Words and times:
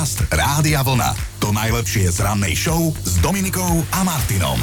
Podcast 0.00 0.32
Rádia 0.32 0.80
Vlna. 0.80 1.12
To 1.44 1.52
najlepšie 1.52 2.08
z 2.08 2.24
rannej 2.24 2.56
show 2.56 2.88
s 3.04 3.20
Dominikou 3.20 3.84
a 3.92 4.00
Martinom. 4.00 4.56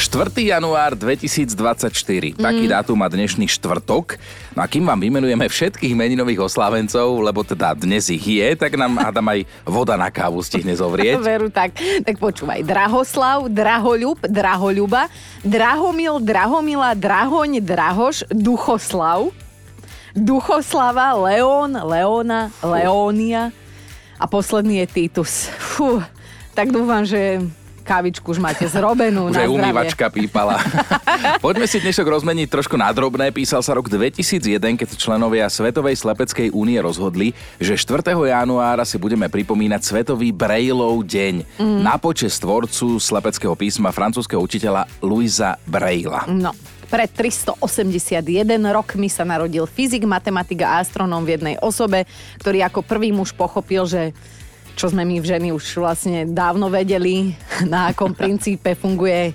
4. 0.00 0.32
január 0.32 0.96
2024. 0.96 1.92
Taký 2.40 2.64
dátum 2.72 2.96
má 2.96 3.04
dnešný 3.12 3.52
štvrtok. 3.52 4.16
No 4.56 4.64
a 4.64 4.66
kým 4.72 4.88
vám 4.88 4.96
vymenujeme 4.96 5.44
všetkých 5.44 5.92
meninových 5.92 6.48
oslávencov, 6.48 7.20
lebo 7.20 7.44
teda 7.44 7.76
dnes 7.76 8.08
ich 8.08 8.24
je, 8.24 8.48
tak 8.56 8.80
nám 8.80 8.96
hádam 8.96 9.28
aj 9.28 9.44
voda 9.68 9.92
na 10.00 10.08
kávu 10.08 10.40
stihne 10.40 10.72
zovrieť. 10.80 11.20
Veru, 11.20 11.52
tak, 11.52 11.76
tak 11.76 12.16
počúvaj. 12.16 12.64
Drahoslav, 12.64 13.52
Drahoľub, 13.52 14.24
Drahoľuba, 14.24 15.12
Drahomil, 15.44 16.16
Drahomila, 16.24 16.96
Drahoň, 16.96 17.60
Drahoš, 17.60 18.24
Duchoslav, 18.32 19.36
Duchoslava, 20.16 21.12
León, 21.12 21.76
Leona, 21.76 22.48
Leónia 22.64 23.52
a 24.22 24.24
posledný 24.24 24.78
je 24.78 24.86
Titus. 24.88 25.50
Fú, 25.52 25.98
tak 26.52 26.70
dúfam, 26.70 27.02
že 27.02 27.42
kávičku 27.82 28.22
už 28.24 28.38
máte 28.38 28.62
zrobenú. 28.64 29.26
Už 29.26 29.34
na 29.34 29.42
aj 29.42 29.48
zdravie. 29.48 29.58
umývačka 29.58 30.06
pípala. 30.08 30.54
Poďme 31.44 31.66
si 31.66 31.82
dnešok 31.82 32.06
rozmeniť 32.06 32.46
trošku 32.46 32.78
nadrobné. 32.78 33.34
Písal 33.34 33.58
sa 33.58 33.74
rok 33.74 33.90
2001, 33.90 34.38
keď 34.78 34.88
členovia 34.94 35.50
Svetovej 35.50 35.98
slepeckej 35.98 36.54
únie 36.54 36.78
rozhodli, 36.78 37.30
že 37.58 37.74
4. 37.74 38.14
januára 38.14 38.86
si 38.86 38.94
budeme 38.96 39.26
pripomínať 39.26 39.82
Svetový 39.82 40.30
Brailleov 40.30 41.02
deň 41.02 41.34
Mhm. 41.58 41.78
na 41.82 41.98
počest 41.98 42.38
tvorcu 42.38 43.02
slepeckého 43.02 43.58
písma 43.58 43.90
francúzského 43.90 44.38
učiteľa 44.38 44.86
Louisa 45.02 45.58
Brailla. 45.64 46.22
No, 46.30 46.54
pred 46.92 47.08
381 47.08 48.20
rokmi 48.68 49.08
sa 49.08 49.24
narodil 49.24 49.64
fyzik, 49.64 50.04
matematik 50.04 50.60
a 50.60 50.84
astronóm 50.84 51.24
v 51.24 51.40
jednej 51.40 51.56
osobe, 51.64 52.04
ktorý 52.44 52.68
ako 52.68 52.84
prvý 52.84 53.16
muž 53.16 53.32
pochopil, 53.32 53.88
že 53.88 54.12
čo 54.76 54.92
sme 54.92 55.00
my 55.08 55.16
v 55.16 55.24
ženy 55.24 55.48
už 55.56 55.80
vlastne 55.80 56.28
dávno 56.28 56.68
vedeli, 56.68 57.32
na 57.72 57.96
akom 57.96 58.12
princípe 58.20 58.76
funguje 58.76 59.32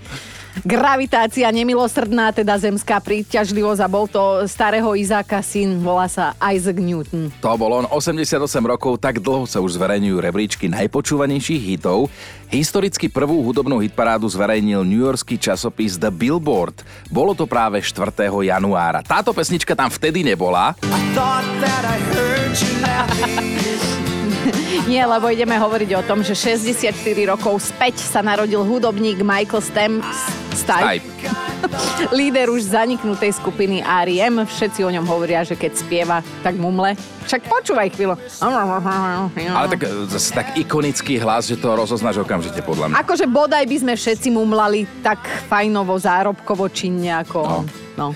gravitácia 0.66 1.46
nemilosrdná, 1.50 2.34
teda 2.34 2.58
zemská 2.58 2.98
príťažlivosť 3.04 3.82
a 3.84 3.88
bol 3.92 4.06
to 4.10 4.48
starého 4.48 4.94
Izáka 4.96 5.44
syn, 5.44 5.82
volá 5.84 6.10
sa 6.10 6.34
Isaac 6.40 6.80
Newton. 6.80 7.30
To 7.44 7.58
bol 7.60 7.84
on, 7.84 7.86
88 7.90 8.40
rokov, 8.64 8.98
tak 8.98 9.20
dlho 9.22 9.46
sa 9.46 9.62
už 9.62 9.78
zverejňujú 9.78 10.18
rebríčky 10.18 10.66
najpočúvanejších 10.72 11.62
hitov. 11.76 12.10
Historicky 12.48 13.12
prvú 13.12 13.44
hudobnú 13.44 13.84
hitparádu 13.84 14.26
zverejnil 14.32 14.88
New 14.88 15.04
Yorkský 15.04 15.36
časopis 15.36 16.00
The 16.00 16.08
Billboard. 16.08 16.82
Bolo 17.12 17.36
to 17.36 17.44
práve 17.44 17.84
4. 17.84 18.08
januára. 18.24 19.04
Táto 19.04 19.36
pesnička 19.36 19.76
tam 19.76 19.92
vtedy 19.92 20.24
nebola. 20.24 20.74
Nie, 24.92 25.04
lebo 25.06 25.30
ideme 25.30 25.58
hovoriť 25.58 25.90
o 25.98 26.02
tom, 26.06 26.24
že 26.24 26.34
64 26.36 26.94
rokov 27.28 27.72
späť 27.74 28.00
sa 28.02 28.24
narodil 28.24 28.64
hudobník 28.64 29.22
Michael 29.22 29.64
Stamps. 29.64 30.18
Stipe. 30.56 31.02
Stipe. 31.02 31.17
Líder 32.18 32.54
už 32.54 32.72
zaniknutej 32.72 33.36
skupiny 33.36 33.82
R.E.M. 33.84 34.46
Všetci 34.46 34.86
o 34.86 34.90
ňom 34.94 35.06
hovoria, 35.10 35.42
že 35.42 35.58
keď 35.58 35.72
spieva, 35.76 36.18
tak 36.46 36.56
mumle. 36.56 36.94
Však 37.28 37.44
počúvaj 37.50 37.92
chvíľu. 37.92 38.16
Ale 38.40 39.68
tak 39.68 39.82
e, 39.84 40.08
zase 40.08 40.30
tak 40.32 40.48
ikonický 40.56 41.20
hlas, 41.20 41.52
že 41.52 41.60
to 41.60 41.76
rozoznáš 41.76 42.24
okamžite 42.24 42.64
podľa 42.64 42.94
mňa. 42.94 42.96
Akože 43.04 43.26
bodaj 43.28 43.68
by 43.68 43.78
sme 43.84 43.94
všetci 44.00 44.32
mumlali 44.32 44.88
tak 45.04 45.28
fajnovo, 45.52 45.98
zárobkovo, 46.00 46.72
činne 46.72 47.20
ako 47.20 47.40
No. 47.48 47.60
No. 47.98 48.14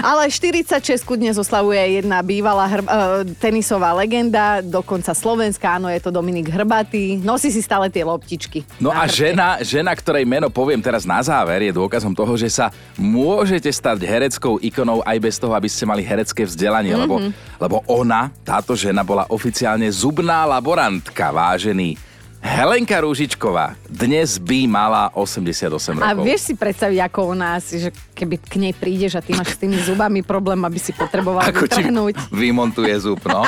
Ale 0.00 0.32
46 0.32 1.04
dnes 1.04 1.36
oslavuje 1.36 2.00
jedna 2.00 2.24
bývalá 2.24 2.64
hr- 2.64 2.88
uh, 2.88 3.20
tenisová 3.36 3.92
legenda, 3.92 4.64
dokonca 4.64 5.12
slovenská, 5.12 5.76
áno, 5.76 5.92
je 5.92 6.00
to 6.00 6.08
Dominik 6.08 6.48
Hrbatý. 6.48 7.20
Nosí 7.20 7.52
si 7.52 7.60
stále 7.60 7.92
tie 7.92 8.08
loptičky. 8.08 8.64
No 8.80 8.88
a 8.88 9.04
chrbte. 9.04 9.20
žena, 9.20 9.48
žena, 9.60 9.92
ktorej 9.92 10.24
meno 10.24 10.48
poviem 10.48 10.80
teraz 10.80 11.04
na 11.04 11.20
záver, 11.20 11.68
je 11.68 11.76
dôkazom 11.76 12.16
toho, 12.16 12.37
že 12.38 12.46
sa 12.46 12.70
môžete 12.94 13.66
stať 13.66 14.06
hereckou 14.06 14.62
ikonou 14.62 15.02
aj 15.02 15.18
bez 15.18 15.36
toho, 15.36 15.52
aby 15.58 15.66
ste 15.66 15.84
mali 15.84 16.06
herecké 16.06 16.46
vzdelanie, 16.46 16.94
mm-hmm. 16.94 17.02
lebo, 17.02 17.16
lebo 17.58 17.76
ona, 17.90 18.30
táto 18.46 18.78
žena, 18.78 19.02
bola 19.02 19.26
oficiálne 19.26 19.90
zubná 19.90 20.46
laborantka, 20.46 21.34
vážený. 21.34 21.98
Helenka 22.38 23.02
Rúžičková 23.02 23.74
dnes 23.90 24.38
by 24.38 24.70
mala 24.70 25.10
88 25.10 25.98
rokov. 25.98 26.06
A 26.06 26.14
vieš 26.14 26.40
si 26.46 26.54
predstaviť, 26.54 26.98
ako 27.10 27.34
ona 27.34 27.58
asi, 27.58 27.82
že 27.82 27.90
keby 28.14 28.38
k 28.38 28.54
nej 28.62 28.72
prídeš 28.78 29.18
a 29.18 29.20
ty 29.20 29.34
máš 29.34 29.58
s 29.58 29.60
tými 29.60 29.74
zubami 29.82 30.22
problém, 30.22 30.62
aby 30.62 30.78
si 30.78 30.94
potreboval 30.94 31.42
Ako 31.50 31.66
vytrhnúť. 31.66 32.14
vymontuje 32.30 32.94
zub, 33.02 33.18
no? 33.26 33.42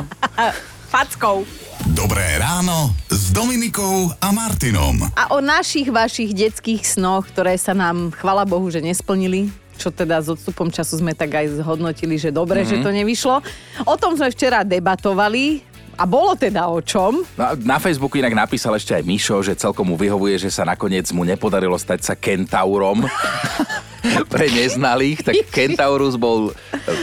Fackou. 0.92 1.46
Dobré 1.94 2.34
ráno 2.42 2.90
s 3.30 3.38
Dominikou 3.38 4.10
a 4.18 4.34
Martinom. 4.34 5.06
A 5.14 5.30
o 5.30 5.38
našich, 5.38 5.86
vašich 5.86 6.34
detských 6.34 6.82
snoch, 6.82 7.30
ktoré 7.30 7.54
sa 7.54 7.70
nám, 7.78 8.10
chvala 8.10 8.42
Bohu, 8.42 8.66
že 8.74 8.82
nesplnili, 8.82 9.46
čo 9.78 9.94
teda 9.94 10.18
s 10.18 10.34
odstupom 10.34 10.66
času 10.66 10.98
sme 10.98 11.14
tak 11.14 11.38
aj 11.38 11.62
zhodnotili, 11.62 12.18
že 12.18 12.34
dobre, 12.34 12.66
mm-hmm. 12.66 12.82
že 12.82 12.82
to 12.82 12.90
nevyšlo. 12.90 13.38
O 13.86 13.94
tom 13.94 14.18
sme 14.18 14.34
včera 14.34 14.66
debatovali 14.66 15.62
a 15.94 16.10
bolo 16.10 16.34
teda 16.34 16.74
o 16.74 16.82
čom. 16.82 17.22
No, 17.38 17.44
a 17.46 17.54
na 17.54 17.78
Facebooku 17.78 18.18
inak 18.18 18.34
napísal 18.34 18.74
ešte 18.74 18.98
aj 18.98 19.06
Mišo, 19.06 19.46
že 19.46 19.54
celkom 19.54 19.86
mu 19.86 19.94
vyhovuje, 19.94 20.34
že 20.34 20.50
sa 20.50 20.66
nakoniec 20.66 21.06
mu 21.14 21.22
nepodarilo 21.22 21.78
stať 21.78 22.02
sa 22.02 22.14
kentaurom. 22.18 23.06
Pre 24.32 24.46
neznalých, 24.46 25.22
tak 25.22 25.34
kentaurus 25.50 26.16
bol 26.16 26.50
e, 26.50 26.52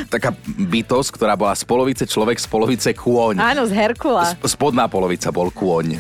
taká 0.08 0.34
bytosť, 0.48 1.10
ktorá 1.14 1.34
bola 1.34 1.54
z 1.54 1.64
polovice 1.64 2.04
človek, 2.04 2.38
z 2.38 2.48
polovice 2.48 2.90
kôň. 2.94 3.38
Áno, 3.38 3.66
z 3.66 3.74
Herkula. 3.74 4.34
S- 4.34 4.54
Spodná 4.54 4.90
polovica 4.90 5.30
bol 5.30 5.50
kôň. 5.50 5.98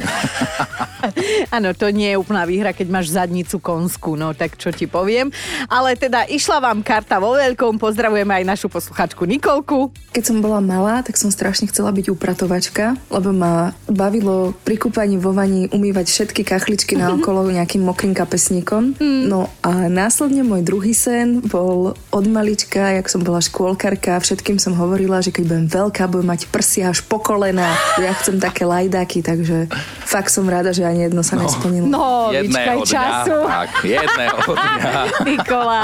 Áno, 1.56 1.72
to 1.78 1.90
nie 1.90 2.13
je 2.13 2.18
úplná 2.19 2.44
výhra, 2.44 2.74
keď 2.74 2.88
máš 2.90 3.13
zadnicu 3.13 3.62
konskú, 3.62 4.18
no 4.18 4.34
tak 4.34 4.58
čo 4.58 4.74
ti 4.74 4.90
poviem. 4.90 5.30
Ale 5.69 5.94
teda 5.94 6.25
išla 6.25 6.59
vám 6.59 6.81
karta 6.81 7.22
vo 7.22 7.38
veľkom, 7.38 7.78
pozdravujeme 7.78 8.44
aj 8.44 8.46
našu 8.46 8.68
posluchačku 8.68 9.24
Nikolku. 9.24 9.94
Keď 10.12 10.24
som 10.24 10.38
bola 10.41 10.58
malá, 10.58 11.06
tak 11.06 11.16
som 11.16 11.29
strašne 11.29 11.69
chcela 11.69 11.94
byť 11.94 12.09
upratovačka, 12.09 12.97
lebo 13.14 13.29
ma 13.29 13.78
bavilo 13.85 14.58
pri 14.66 14.75
kúpaní 14.75 15.22
vo 15.22 15.31
vani 15.31 15.69
umývať 15.69 16.09
všetky 16.09 16.41
kachličky 16.41 16.97
na 16.97 17.12
okolo 17.16 17.46
nejakým 17.47 17.85
mokrým 17.85 18.18
kapesníkom. 18.18 18.97
No 19.02 19.53
a 19.62 19.88
následne 19.88 20.41
môj 20.41 20.66
druhý 20.66 20.87
sen 20.94 21.42
bol 21.42 21.96
od 22.12 22.25
malička, 22.28 23.00
jak 23.00 23.08
som 23.08 23.24
bola 23.24 23.40
škôlkarka, 23.40 24.20
všetkým 24.20 24.59
som 24.59 24.75
hovorila, 24.75 25.24
že 25.24 25.31
keď 25.31 25.44
budem 25.48 25.68
veľká, 25.68 26.03
budem 26.12 26.28
mať 26.28 26.42
prsia 26.52 26.92
až 26.92 27.02
po 27.03 27.18
kolena. 27.18 27.72
Ja 27.98 28.14
chcem 28.16 28.38
také 28.38 28.68
lajdáky, 28.68 29.24
takže 29.24 29.72
fakt 30.03 30.30
som 30.30 30.46
rada, 30.46 30.76
že 30.76 30.86
ani 30.86 31.08
jedno 31.09 31.24
sa 31.24 31.40
nesplnilo. 31.40 31.88
No, 31.88 32.30
jedného 32.36 32.84
dňa. 32.84 32.88
času. 32.88 33.38
Tak, 33.47 33.70
jedného 33.84 34.40
dňa. 34.53 34.92
Nikola, 35.31 35.84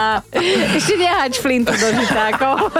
ešte 0.77 0.93
nehač 0.99 1.33
flintu 1.39 1.73
do 1.73 1.87
žitákov. 1.97 2.55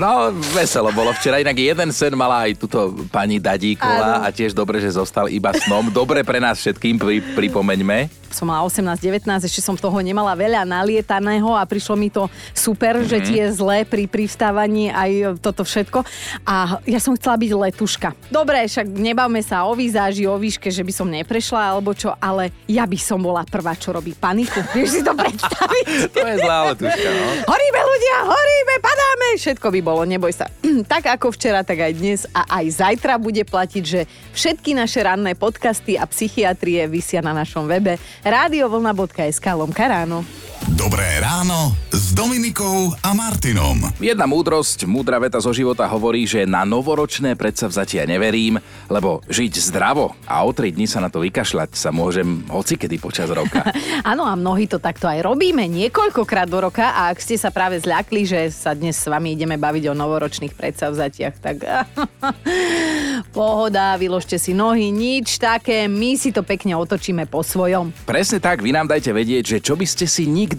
No, 0.00 0.32
veselo 0.56 0.88
bolo 0.96 1.12
včera. 1.12 1.36
Inak 1.42 1.60
jeden 1.60 1.92
sen 1.92 2.16
mala 2.16 2.48
aj 2.48 2.56
túto 2.56 2.96
pani 3.12 3.36
Dadíková 3.36 4.24
a 4.24 4.28
tiež 4.32 4.56
dobre, 4.56 4.80
že 4.80 4.96
zostal 4.96 5.28
iba 5.28 5.52
snom. 5.52 5.92
Dobre 5.92 6.24
pre 6.24 6.40
nás 6.40 6.56
všetkým, 6.56 6.96
pri, 6.96 7.20
pripomeňme. 7.36 8.19
Som 8.30 8.48
mala 8.48 8.62
18-19, 8.66 9.26
ešte 9.46 9.60
som 9.60 9.74
toho 9.74 9.98
nemala 10.00 10.32
veľa 10.38 10.62
nalietaného 10.64 11.52
a 11.54 11.66
prišlo 11.66 11.94
mi 11.98 12.08
to 12.08 12.30
super, 12.54 12.98
mm-hmm. 12.98 13.10
že 13.10 13.18
ti 13.26 13.34
je 13.42 13.46
zlé 13.50 13.82
pri 13.84 14.06
privstávaní 14.06 14.90
aj 14.94 15.42
toto 15.42 15.66
všetko. 15.66 16.06
A 16.46 16.80
ja 16.86 16.98
som 17.02 17.14
chcela 17.18 17.36
byť 17.36 17.50
letuška. 17.50 18.08
Dobre, 18.30 18.64
však 18.64 18.86
nebavme 18.86 19.42
sa 19.42 19.66
o 19.66 19.74
výzáži, 19.74 20.30
o 20.30 20.38
výške, 20.38 20.70
že 20.70 20.86
by 20.86 20.92
som 20.94 21.10
neprešla 21.10 21.74
alebo 21.76 21.92
čo, 21.92 22.14
ale 22.18 22.54
ja 22.70 22.86
by 22.86 22.98
som 22.98 23.18
bola 23.18 23.42
prvá, 23.42 23.74
čo 23.74 23.90
robí 23.90 24.14
paniku. 24.14 24.62
Vieš 24.76 24.90
si 24.90 25.02
to 25.02 25.12
predstaviť? 25.12 25.84
To 26.14 26.26
je 26.26 26.36
zlá 26.40 26.58
letuška, 26.72 27.08
no. 27.10 27.24
Horíme 27.50 27.80
ľudia, 27.82 28.16
horíme, 28.30 28.74
padáme, 28.78 29.26
všetko 29.36 29.66
by 29.68 29.80
bolo, 29.82 30.02
neboj 30.06 30.32
sa. 30.32 30.46
tak 30.92 31.10
ako 31.10 31.34
včera, 31.34 31.66
tak 31.66 31.82
aj 31.82 31.92
dnes 31.96 32.20
a 32.30 32.60
aj 32.60 32.66
zajtra 32.80 33.18
bude 33.18 33.42
platiť, 33.42 33.84
že 33.84 34.00
všetky 34.34 34.76
naše 34.76 35.02
ranné 35.02 35.34
podcasty 35.34 35.98
a 35.98 36.06
psychiatrie 36.06 36.86
vysia 36.86 37.20
na 37.24 37.34
našom 37.34 37.66
webe 37.66 37.98
radiovlna.sk 38.24 39.46
lomka 39.56 39.88
ráno. 39.88 40.24
Dobré 40.68 41.24
ráno 41.24 41.72
s 41.88 42.12
Dominikou 42.12 42.92
a 43.00 43.16
Martinom. 43.16 43.80
Jedna 43.96 44.28
múdrosť, 44.28 44.84
múdra 44.84 45.16
veta 45.16 45.40
zo 45.40 45.56
života 45.56 45.88
hovorí, 45.88 46.28
že 46.28 46.44
na 46.44 46.68
novoročné 46.68 47.32
predsavzatia 47.32 48.04
neverím, 48.04 48.60
lebo 48.92 49.24
žiť 49.24 49.52
zdravo 49.56 50.12
a 50.28 50.44
o 50.44 50.52
tri 50.52 50.68
dni 50.68 50.84
sa 50.84 51.00
na 51.00 51.08
to 51.08 51.24
vykašľať 51.24 51.72
sa 51.72 51.88
môžem 51.88 52.44
hocikedy 52.52 53.00
počas 53.00 53.32
roka. 53.32 53.72
Áno 54.12 54.28
a 54.28 54.36
mnohí 54.36 54.68
to 54.68 54.76
takto 54.76 55.08
aj 55.08 55.24
robíme 55.24 55.64
niekoľkokrát 55.64 56.52
do 56.52 56.68
roka 56.68 56.92
a 56.92 57.08
ak 57.08 57.24
ste 57.24 57.40
sa 57.40 57.48
práve 57.48 57.80
zľakli, 57.80 58.28
že 58.28 58.52
sa 58.52 58.76
dnes 58.76 59.00
s 59.00 59.08
vami 59.08 59.32
ideme 59.32 59.56
baviť 59.56 59.88
o 59.88 59.96
novoročných 59.96 60.52
predsavzatiach, 60.52 61.34
tak 61.40 61.56
Pohoda, 63.36 63.96
vyložte 63.96 64.36
si 64.36 64.52
nohy, 64.52 64.92
nič 64.92 65.40
také, 65.40 65.88
my 65.88 66.18
si 66.20 66.34
to 66.34 66.44
pekne 66.44 66.76
otočíme 66.76 67.24
po 67.30 67.40
svojom. 67.40 67.94
Presne 68.04 68.42
tak, 68.42 68.60
vy 68.60 68.74
nám 68.74 68.90
dajte 68.90 69.14
vedieť, 69.14 69.56
že 69.56 69.58
čo 69.62 69.78
by 69.78 69.86
ste 69.86 70.04
si 70.10 70.26
nikdy 70.26 70.49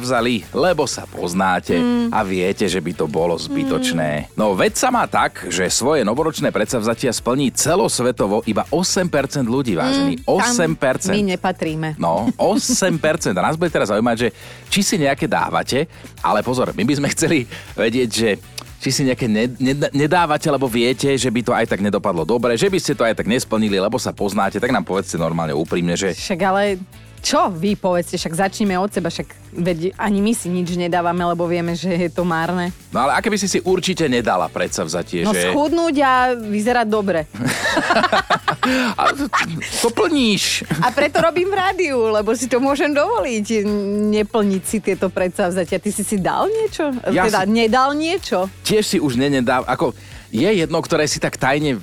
vzali, 0.00 0.46
lebo 0.54 0.88
sa 0.88 1.04
poznáte 1.04 1.76
mm. 1.76 2.08
a 2.12 2.20
viete, 2.24 2.64
že 2.66 2.80
by 2.80 2.92
to 2.96 3.06
bolo 3.06 3.36
zbytočné. 3.36 4.32
Mm. 4.32 4.38
No 4.38 4.56
veď 4.56 4.72
sa 4.80 4.88
má 4.88 5.04
tak, 5.04 5.46
že 5.52 5.68
svoje 5.68 6.02
novoročné 6.02 6.48
predsavzatia 6.48 7.12
splní 7.12 7.52
celosvetovo 7.52 8.40
iba 8.48 8.64
8% 8.72 9.44
ľudí, 9.44 9.76
vážení. 9.76 10.20
Mm, 10.24 10.76
8%. 10.78 11.12
My 11.12 11.22
nepatríme. 11.36 11.88
No, 12.00 12.32
8%. 12.38 13.36
A 13.36 13.42
nás 13.44 13.60
bude 13.60 13.70
teraz 13.70 13.92
zaujímať, 13.92 14.16
že 14.16 14.28
či 14.72 14.80
si 14.80 14.96
nejaké 14.96 15.28
dávate, 15.28 15.86
ale 16.24 16.40
pozor, 16.40 16.72
my 16.72 16.84
by 16.84 16.94
sme 16.96 17.08
chceli 17.12 17.38
vedieť, 17.76 18.08
že 18.08 18.30
či 18.80 18.88
si 18.88 19.04
nejaké 19.04 19.28
nedávate, 19.92 20.48
lebo 20.48 20.64
viete, 20.64 21.12
že 21.12 21.28
by 21.28 21.40
to 21.44 21.52
aj 21.52 21.68
tak 21.68 21.84
nedopadlo 21.84 22.24
dobre, 22.24 22.56
že 22.56 22.72
by 22.72 22.80
ste 22.80 22.96
to 22.96 23.04
aj 23.04 23.12
tak 23.12 23.28
nesplnili, 23.28 23.76
lebo 23.76 24.00
sa 24.00 24.16
poznáte, 24.16 24.56
tak 24.56 24.72
nám 24.72 24.88
povedzte 24.88 25.20
normálne 25.20 25.52
úprimne, 25.52 25.92
že... 26.00 26.16
Však 26.16 26.40
ale 26.40 26.80
čo 27.20 27.52
vy 27.52 27.76
povedzte, 27.76 28.16
však 28.16 28.48
začneme 28.48 28.74
od 28.80 28.88
seba, 28.88 29.12
však 29.12 29.28
veď 29.60 29.94
ani 30.00 30.24
my 30.24 30.32
si 30.32 30.48
nič 30.48 30.72
nedávame, 30.74 31.20
lebo 31.22 31.44
vieme, 31.44 31.76
že 31.76 31.92
je 31.92 32.10
to 32.10 32.24
márne. 32.24 32.72
No 32.90 33.06
ale 33.06 33.20
aké 33.20 33.28
by 33.28 33.38
si 33.38 33.46
si 33.46 33.58
určite 33.60 34.08
nedala 34.08 34.48
predsa 34.48 34.82
vzatie, 34.82 35.22
no, 35.22 35.36
že... 35.36 35.52
No 35.52 35.54
schudnúť 35.54 35.96
a 36.00 36.12
vyzerať 36.34 36.86
dobre. 36.88 37.28
a 39.00 39.02
to, 39.12 39.28
to 39.84 39.88
plníš. 39.92 40.64
A 40.80 40.88
preto 40.90 41.20
robím 41.20 41.52
v 41.52 41.56
rádiu, 41.60 42.08
lebo 42.08 42.32
si 42.32 42.48
to 42.48 42.58
môžem 42.58 42.90
dovoliť, 42.90 43.68
neplniť 44.10 44.62
si 44.64 44.78
tieto 44.80 45.12
predsavzatia. 45.12 45.76
Ty 45.76 45.90
si 45.92 46.02
si 46.02 46.16
dal 46.16 46.48
niečo? 46.48 46.90
Ja 47.12 47.28
teda 47.28 47.44
si... 47.44 47.52
nedal 47.52 47.90
niečo? 47.94 48.48
Tiež 48.64 48.84
si 48.86 48.98
už 48.98 49.20
nenedám, 49.20 49.62
ako 49.68 49.92
je 50.30 50.46
jedno, 50.46 50.78
ktoré 50.78 51.10
si 51.10 51.18
tak 51.18 51.36
tajne 51.36 51.82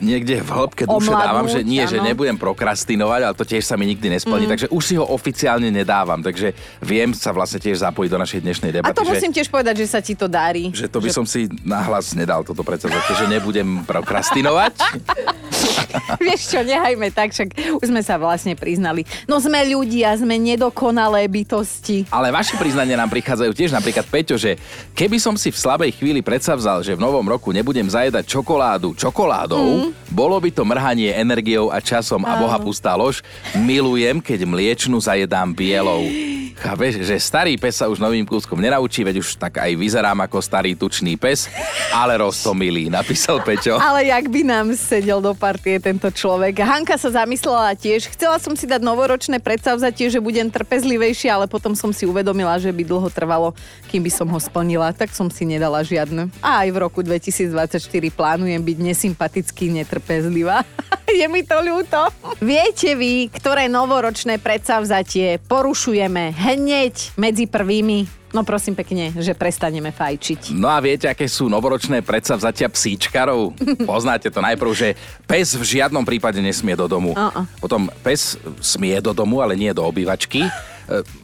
niekde 0.00 0.44
v 0.44 0.50
hĺbke 0.50 0.84
duše 0.84 1.10
Omladnúť, 1.10 1.26
dávam, 1.28 1.46
že 1.48 1.60
nie, 1.64 1.82
ano. 1.82 1.90
že 1.90 1.98
nebudem 2.00 2.36
prokrastinovať, 2.36 3.20
ale 3.26 3.34
to 3.34 3.44
tiež 3.44 3.64
sa 3.64 3.74
mi 3.80 3.88
nikdy 3.88 4.12
nesplní, 4.12 4.44
mm. 4.48 4.52
takže 4.52 4.66
už 4.68 4.82
si 4.84 4.94
ho 4.96 5.04
oficiálne 5.04 5.68
nedávam, 5.72 6.20
takže 6.20 6.52
viem 6.84 7.16
sa 7.16 7.32
vlastne 7.32 7.60
tiež 7.60 7.80
zapojiť 7.82 8.10
do 8.12 8.18
našej 8.20 8.40
dnešnej 8.44 8.70
debaty. 8.76 8.92
A 8.92 8.96
to 8.96 9.08
musím 9.08 9.32
tiež 9.32 9.48
povedať, 9.48 9.84
že 9.84 9.86
sa 9.88 10.00
ti 10.04 10.12
to 10.12 10.28
darí. 10.28 10.70
Že 10.72 10.86
to 10.92 10.98
by 11.00 11.10
že... 11.10 11.14
som 11.16 11.24
si 11.24 11.48
nahlas 11.64 12.12
nedal 12.12 12.44
toto 12.44 12.60
predsa, 12.60 12.88
že 12.92 13.26
nebudem 13.26 13.84
prokrastinovať. 13.88 14.74
Vieš 16.26 16.56
čo, 16.56 16.60
nehajme 16.62 17.08
tak, 17.12 17.32
však 17.32 17.78
už 17.80 17.86
sme 17.88 18.02
sa 18.02 18.16
vlastne 18.16 18.56
priznali. 18.56 19.04
No 19.24 19.38
sme 19.38 19.62
ľudia, 19.66 20.16
sme 20.16 20.36
nedokonalé 20.36 21.28
bytosti. 21.28 22.08
Ale 22.10 22.32
vaše 22.32 22.56
priznania 22.58 22.98
nám 22.98 23.10
prichádzajú 23.12 23.52
tiež, 23.52 23.70
napríklad 23.72 24.06
Peťo, 24.08 24.36
že 24.36 24.58
keby 24.96 25.16
som 25.20 25.34
si 25.36 25.52
v 25.52 25.58
slabej 25.58 25.90
chvíli 25.96 26.20
predsavzal, 26.20 26.82
že 26.82 26.96
v 26.96 27.02
novom 27.02 27.24
roku 27.24 27.52
nebudem 27.52 27.86
zajedať 27.86 28.24
čokoládu 28.26 28.96
čokoládou, 28.96 29.92
mm 29.92 30.08
bolo 30.16 30.38
by 30.40 30.48
to 30.48 30.64
mrhanie 30.64 31.12
energiou 31.12 31.68
a 31.68 31.82
časom 31.82 32.24
a 32.24 32.38
boha 32.40 32.56
pustá 32.62 32.96
lož. 32.96 33.20
Milujem, 33.52 34.22
keď 34.22 34.48
mliečnu 34.48 34.96
zajedám 34.96 35.52
bielou. 35.52 36.06
Chápeš, 36.56 37.04
že 37.04 37.20
starý 37.20 37.60
pes 37.60 37.76
sa 37.76 37.84
už 37.84 38.00
novým 38.00 38.24
kúskom 38.24 38.56
nenaučí, 38.56 39.04
veď 39.04 39.20
už 39.20 39.36
tak 39.36 39.60
aj 39.60 39.76
vyzerám 39.76 40.24
ako 40.24 40.40
starý 40.40 40.72
tučný 40.72 41.20
pes, 41.20 41.52
ale 41.92 42.16
roztomilý, 42.16 42.88
napísal 42.88 43.44
Peťo. 43.44 43.76
Ale 43.76 44.08
jak 44.08 44.24
by 44.32 44.40
nám 44.40 44.72
sedel 44.72 45.20
do 45.20 45.36
partie 45.36 45.76
tento 45.76 46.08
človek. 46.08 46.64
Hanka 46.64 46.96
sa 46.96 47.12
zamyslela 47.12 47.76
tiež. 47.76 48.08
Chcela 48.08 48.40
som 48.40 48.56
si 48.56 48.64
dať 48.64 48.80
novoročné 48.80 49.36
predsavzatie, 49.36 50.08
že 50.08 50.16
budem 50.16 50.48
trpezlivejšia, 50.48 51.36
ale 51.36 51.44
potom 51.44 51.76
som 51.76 51.92
si 51.92 52.08
uvedomila, 52.08 52.56
že 52.56 52.72
by 52.72 52.82
dlho 52.88 53.08
trvalo, 53.12 53.52
kým 53.92 54.00
by 54.00 54.10
som 54.10 54.28
ho 54.32 54.40
splnila, 54.40 54.96
tak 54.96 55.12
som 55.12 55.28
si 55.28 55.44
nedala 55.44 55.84
žiadne. 55.84 56.32
A 56.40 56.64
aj 56.64 56.72
v 56.72 56.78
roku 56.80 57.04
2024 57.04 57.76
plánujem 58.16 58.64
byť 58.64 58.78
nesympatický, 58.80 59.76
netrpezlivá. 59.76 60.64
Je 61.20 61.28
mi 61.30 61.46
to 61.46 61.60
ľúto. 61.62 62.10
Viete 62.42 62.98
vy, 62.98 63.30
ktoré 63.30 63.70
novoročné 63.70 64.42
predsavzatie 64.42 65.38
porušujeme 65.46 66.34
hneď 66.46 67.18
medzi 67.18 67.50
prvými 67.50 68.06
No 68.34 68.44
prosím 68.44 68.76
pekne, 68.76 69.16
že 69.16 69.32
prestaneme 69.32 69.88
fajčiť. 69.88 70.52
No 70.52 70.68
a 70.68 70.76
viete, 70.76 71.08
aké 71.08 71.24
sú 71.24 71.48
novoročné 71.48 72.04
predsavzatia 72.04 72.68
psíčkarov? 72.68 73.56
Poznáte 73.88 74.28
to 74.28 74.44
najprv, 74.44 74.76
že 74.76 74.88
pes 75.24 75.56
v 75.56 75.64
žiadnom 75.64 76.04
prípade 76.04 76.36
nesmie 76.44 76.76
do 76.76 76.84
domu. 76.84 77.16
Uh-uh. 77.16 77.48
Potom 77.56 77.88
pes 78.04 78.36
smie 78.60 79.00
do 79.00 79.16
domu, 79.16 79.40
ale 79.40 79.56
nie 79.56 79.72
do 79.72 79.80
obývačky. 79.80 80.44
E, 80.44 80.50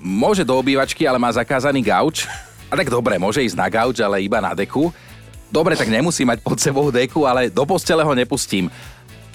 môže 0.00 0.40
do 0.40 0.56
obývačky, 0.56 1.04
ale 1.04 1.20
má 1.20 1.28
zakázaný 1.28 1.84
gauč. 1.84 2.24
A 2.72 2.80
tak 2.80 2.88
dobre, 2.88 3.20
môže 3.20 3.44
ísť 3.44 3.60
na 3.60 3.68
gauč, 3.68 4.00
ale 4.00 4.24
iba 4.24 4.40
na 4.40 4.56
deku. 4.56 4.88
Dobre, 5.52 5.76
tak 5.76 5.92
nemusí 5.92 6.24
mať 6.24 6.40
pod 6.40 6.56
sebou 6.56 6.88
deku, 6.88 7.28
ale 7.28 7.52
do 7.52 7.68
postele 7.68 8.00
ho 8.00 8.16
nepustím. 8.16 8.72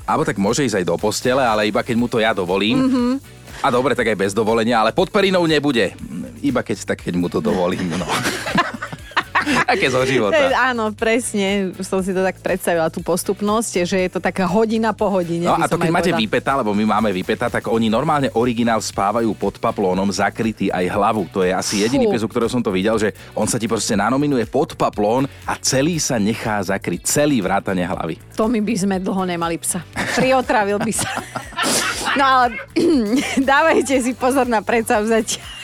Alebo 0.01 0.25
tak 0.25 0.41
môže 0.41 0.65
ísť 0.65 0.81
aj 0.81 0.85
do 0.87 0.97
postele, 0.97 1.45
ale 1.45 1.69
iba 1.69 1.85
keď 1.85 1.93
mu 1.93 2.09
to 2.09 2.17
ja 2.17 2.33
dovolím. 2.33 2.79
Mm-hmm. 2.81 3.36
A 3.61 3.67
dobre, 3.73 3.97
tak 3.97 4.07
aj 4.09 4.17
bez 4.17 4.31
dovolenia, 4.33 4.81
ale 4.81 4.93
pod 4.93 5.09
perinou 5.09 5.43
nebude. 5.49 5.93
Iba 6.41 6.61
keď 6.61 6.93
tak, 6.93 7.01
keď 7.01 7.13
mu 7.17 7.27
to 7.27 7.41
dovolím, 7.41 7.89
no. 7.97 8.05
Také 9.47 9.87
zo 9.87 10.03
života. 10.03 10.39
Áno, 10.71 10.91
presne. 10.91 11.71
Som 11.83 12.03
si 12.03 12.11
to 12.11 12.21
tak 12.23 12.39
predstavila, 12.43 12.91
tú 12.91 12.99
postupnosť, 12.99 13.87
že 13.87 13.97
je 14.07 14.09
to 14.11 14.19
taká 14.19 14.43
hodina 14.43 14.91
po 14.91 15.07
hodine. 15.07 15.47
No 15.47 15.55
a 15.55 15.67
to 15.67 15.79
keď 15.79 15.91
máte 15.91 16.11
výpeta, 16.11 16.59
lebo 16.59 16.75
my 16.75 16.83
máme 16.83 17.09
výpeta, 17.15 17.47
tak 17.47 17.67
oni 17.71 17.87
normálne 17.87 18.31
originál 18.35 18.83
spávajú 18.83 19.31
pod 19.35 19.59
paplónom, 19.59 20.07
zakrytý 20.11 20.67
aj 20.71 20.85
hlavu. 20.91 21.27
To 21.31 21.43
je 21.43 21.51
asi 21.55 21.83
jediný 21.83 22.11
pes, 22.11 22.23
ktorého 22.23 22.51
som 22.51 22.63
to 22.63 22.71
videl, 22.71 22.99
že 22.99 23.15
on 23.35 23.47
sa 23.47 23.55
ti 23.55 23.69
proste 23.69 23.95
nanominuje 23.95 24.43
pod 24.47 24.75
paplón 24.75 25.27
a 25.47 25.55
celý 25.59 25.99
sa 25.99 26.19
nechá 26.19 26.59
zakryť, 26.59 27.07
celý 27.07 27.39
vrátane 27.39 27.87
hlavy. 27.87 28.19
To 28.35 28.51
my 28.51 28.59
by 28.59 28.75
sme 28.75 28.95
dlho 28.99 29.23
nemali 29.23 29.55
psa. 29.59 29.83
Priotravil 30.19 30.79
by 30.81 30.93
sa. 30.93 31.09
No 32.15 32.23
ale 32.23 32.55
dávajte 33.51 33.99
si 33.99 34.15
pozor 34.15 34.47
na 34.47 34.63
predsavzatia. 34.63 35.57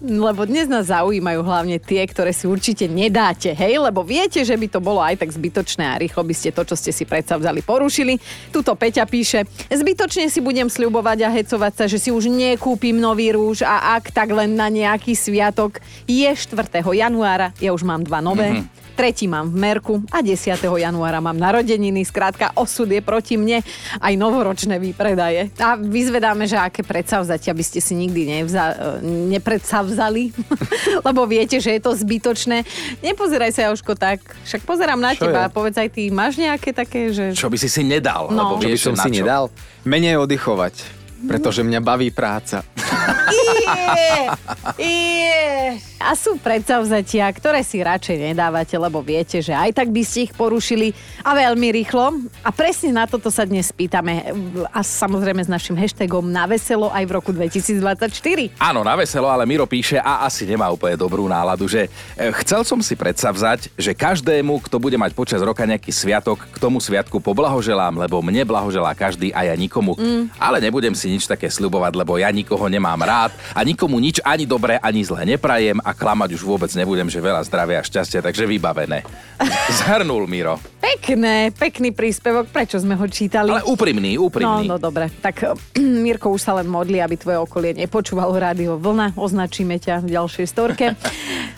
lebo 0.00 0.48
dnes 0.48 0.66
nás 0.68 0.88
zaujímajú 0.88 1.40
hlavne 1.44 1.76
tie, 1.76 2.00
ktoré 2.08 2.32
si 2.32 2.48
určite 2.48 2.88
nedáte, 2.88 3.52
hej, 3.52 3.76
lebo 3.80 4.00
viete, 4.00 4.40
že 4.42 4.56
by 4.56 4.66
to 4.72 4.80
bolo 4.80 5.04
aj 5.04 5.20
tak 5.20 5.30
zbytočné 5.32 5.84
a 5.84 6.00
rýchlo 6.00 6.24
by 6.24 6.34
ste 6.34 6.50
to, 6.54 6.62
čo 6.64 6.74
ste 6.76 6.90
si 6.94 7.04
predsa 7.04 7.36
vzali, 7.36 7.60
porušili. 7.60 8.16
Tuto 8.50 8.72
Peťa 8.72 9.04
píše, 9.04 9.44
zbytočne 9.68 10.32
si 10.32 10.40
budem 10.40 10.68
sľubovať 10.68 11.28
a 11.28 11.32
hecovať 11.32 11.72
sa, 11.76 11.84
že 11.88 12.00
si 12.00 12.10
už 12.10 12.32
nekúpim 12.32 12.96
nový 12.96 13.36
rúž 13.36 13.64
a 13.64 13.96
ak 14.00 14.12
tak 14.12 14.32
len 14.32 14.56
na 14.56 14.72
nejaký 14.72 15.12
sviatok 15.12 15.80
je 16.08 16.28
4. 16.28 16.80
januára, 16.80 17.52
ja 17.60 17.70
už 17.76 17.84
mám 17.84 18.02
dva 18.04 18.24
nové. 18.24 18.64
Mm-hmm 18.64 18.81
tretí 18.92 19.26
mám 19.26 19.48
v 19.48 19.56
Merku 19.56 19.94
a 20.12 20.20
10. 20.20 20.60
januára 20.60 21.18
mám 21.18 21.34
narodeniny. 21.34 22.04
Skrátka, 22.04 22.52
osud 22.54 22.86
je 22.92 23.00
proti 23.00 23.40
mne 23.40 23.64
aj 23.98 24.14
novoročné 24.14 24.76
výpredaje. 24.78 25.50
A 25.58 25.74
vyzvedáme, 25.74 26.44
že 26.44 26.60
aké 26.60 26.84
predsavzatia 26.84 27.56
by 27.56 27.64
ste 27.64 27.80
si 27.80 27.96
nikdy 27.96 28.28
nevza, 28.28 28.98
nepredsavzali, 29.02 30.30
lebo 31.08 31.24
viete, 31.24 31.58
že 31.58 31.74
je 31.76 31.80
to 31.82 31.96
zbytočné. 31.96 32.62
Nepozeraj 33.00 33.50
sa, 33.50 33.72
Joško, 33.72 33.96
tak. 33.96 34.20
Však 34.44 34.62
pozerám 34.68 35.00
na 35.00 35.16
čo 35.16 35.26
teba. 35.26 35.48
Je? 35.48 35.54
Povedz 35.56 35.76
aj 35.80 35.88
ty, 35.90 36.12
máš 36.12 36.38
nejaké 36.38 36.70
také, 36.76 37.10
že... 37.10 37.32
Čo 37.34 37.48
by 37.48 37.56
si 37.56 37.68
si 37.72 37.82
nedal? 37.82 38.28
No. 38.30 38.60
Lebo 38.60 38.62
čo 38.62 38.68
by 38.68 38.78
som 38.78 38.94
si 38.94 39.08
čo? 39.08 39.16
nedal? 39.24 39.48
Menej 39.82 40.20
oddychovať 40.20 41.02
pretože 41.22 41.62
mňa 41.62 41.80
baví 41.82 42.10
práca. 42.10 42.66
Je, 43.72 44.18
je. 44.78 45.52
A 46.02 46.18
sú 46.18 46.34
predsavzatia, 46.42 47.30
ktoré 47.30 47.62
si 47.62 47.78
radšej 47.78 48.34
nedávate, 48.34 48.74
lebo 48.74 48.98
viete, 48.98 49.38
že 49.38 49.54
aj 49.54 49.78
tak 49.78 49.88
by 49.94 50.02
ste 50.02 50.26
ich 50.26 50.34
porušili 50.34 50.90
a 51.22 51.30
veľmi 51.38 51.70
rýchlo. 51.70 52.18
A 52.42 52.50
presne 52.50 52.90
na 52.90 53.06
toto 53.06 53.30
sa 53.30 53.46
dnes 53.46 53.70
pýtame 53.70 54.34
a 54.74 54.82
samozrejme 54.82 55.46
s 55.46 55.50
našim 55.50 55.78
hashtagom 55.78 56.26
na 56.26 56.50
veselo 56.50 56.90
aj 56.90 57.04
v 57.06 57.12
roku 57.14 57.30
2024. 57.30 58.58
Áno, 58.58 58.82
na 58.82 58.98
veselo, 58.98 59.30
ale 59.30 59.46
Miro 59.46 59.64
píše 59.70 60.02
a 60.02 60.26
asi 60.26 60.42
nemá 60.42 60.66
úplne 60.74 60.98
dobrú 60.98 61.30
náladu, 61.30 61.70
že 61.70 61.86
e, 62.18 62.34
chcel 62.42 62.66
som 62.66 62.82
si 62.82 62.98
predsavzať, 62.98 63.70
že 63.78 63.94
každému, 63.94 64.58
kto 64.66 64.82
bude 64.82 64.98
mať 64.98 65.14
počas 65.14 65.38
roka 65.38 65.62
nejaký 65.62 65.94
sviatok, 65.94 66.42
k 66.50 66.58
tomu 66.58 66.82
sviatku 66.82 67.22
poblahoželám, 67.22 67.94
lebo 67.94 68.18
mne 68.18 68.42
blahoželá 68.42 68.90
každý 68.98 69.30
a 69.30 69.46
ja 69.46 69.54
nikomu. 69.54 69.94
Mm. 69.94 70.34
Ale 70.34 70.58
nebudem 70.58 70.98
si 70.98 71.14
nič 71.14 71.30
také 71.30 71.46
sľubovať, 71.46 71.94
lebo 71.94 72.18
ja 72.18 72.28
nikoho 72.34 72.66
nemám 72.66 72.91
rád 73.00 73.30
a 73.56 73.60
nikomu 73.64 73.96
nič 74.02 74.20
ani 74.20 74.44
dobré, 74.44 74.76
ani 74.76 75.06
zlé 75.06 75.36
neprajem 75.36 75.80
a 75.80 75.96
klamať 75.96 76.36
už 76.36 76.42
vôbec 76.44 76.70
nebudem, 76.76 77.08
že 77.08 77.22
veľa 77.22 77.46
zdravia 77.46 77.80
a 77.80 77.86
šťastia, 77.86 78.20
takže 78.20 78.44
vybavené. 78.44 79.06
Zhrnul 79.78 80.28
Miro. 80.28 80.58
Pekné, 80.82 81.54
pekný 81.54 81.94
príspevok, 81.94 82.50
prečo 82.50 82.76
sme 82.76 82.98
ho 82.98 83.06
čítali? 83.08 83.48
Ale 83.48 83.64
úprimný, 83.64 84.18
úprimný. 84.18 84.66
No, 84.68 84.76
no 84.76 84.82
dobre, 84.82 85.08
tak 85.22 85.56
Mirko 86.04 86.34
už 86.34 86.42
sa 86.42 86.52
len 86.58 86.68
modlí, 86.68 87.00
aby 87.00 87.16
tvoje 87.16 87.38
okolie 87.38 87.72
nepočúvalo 87.78 88.34
rádio 88.34 88.76
Vlna, 88.76 89.14
označíme 89.16 89.78
ťa 89.78 90.02
v 90.04 90.18
ďalšej 90.18 90.46
storke. 90.50 90.86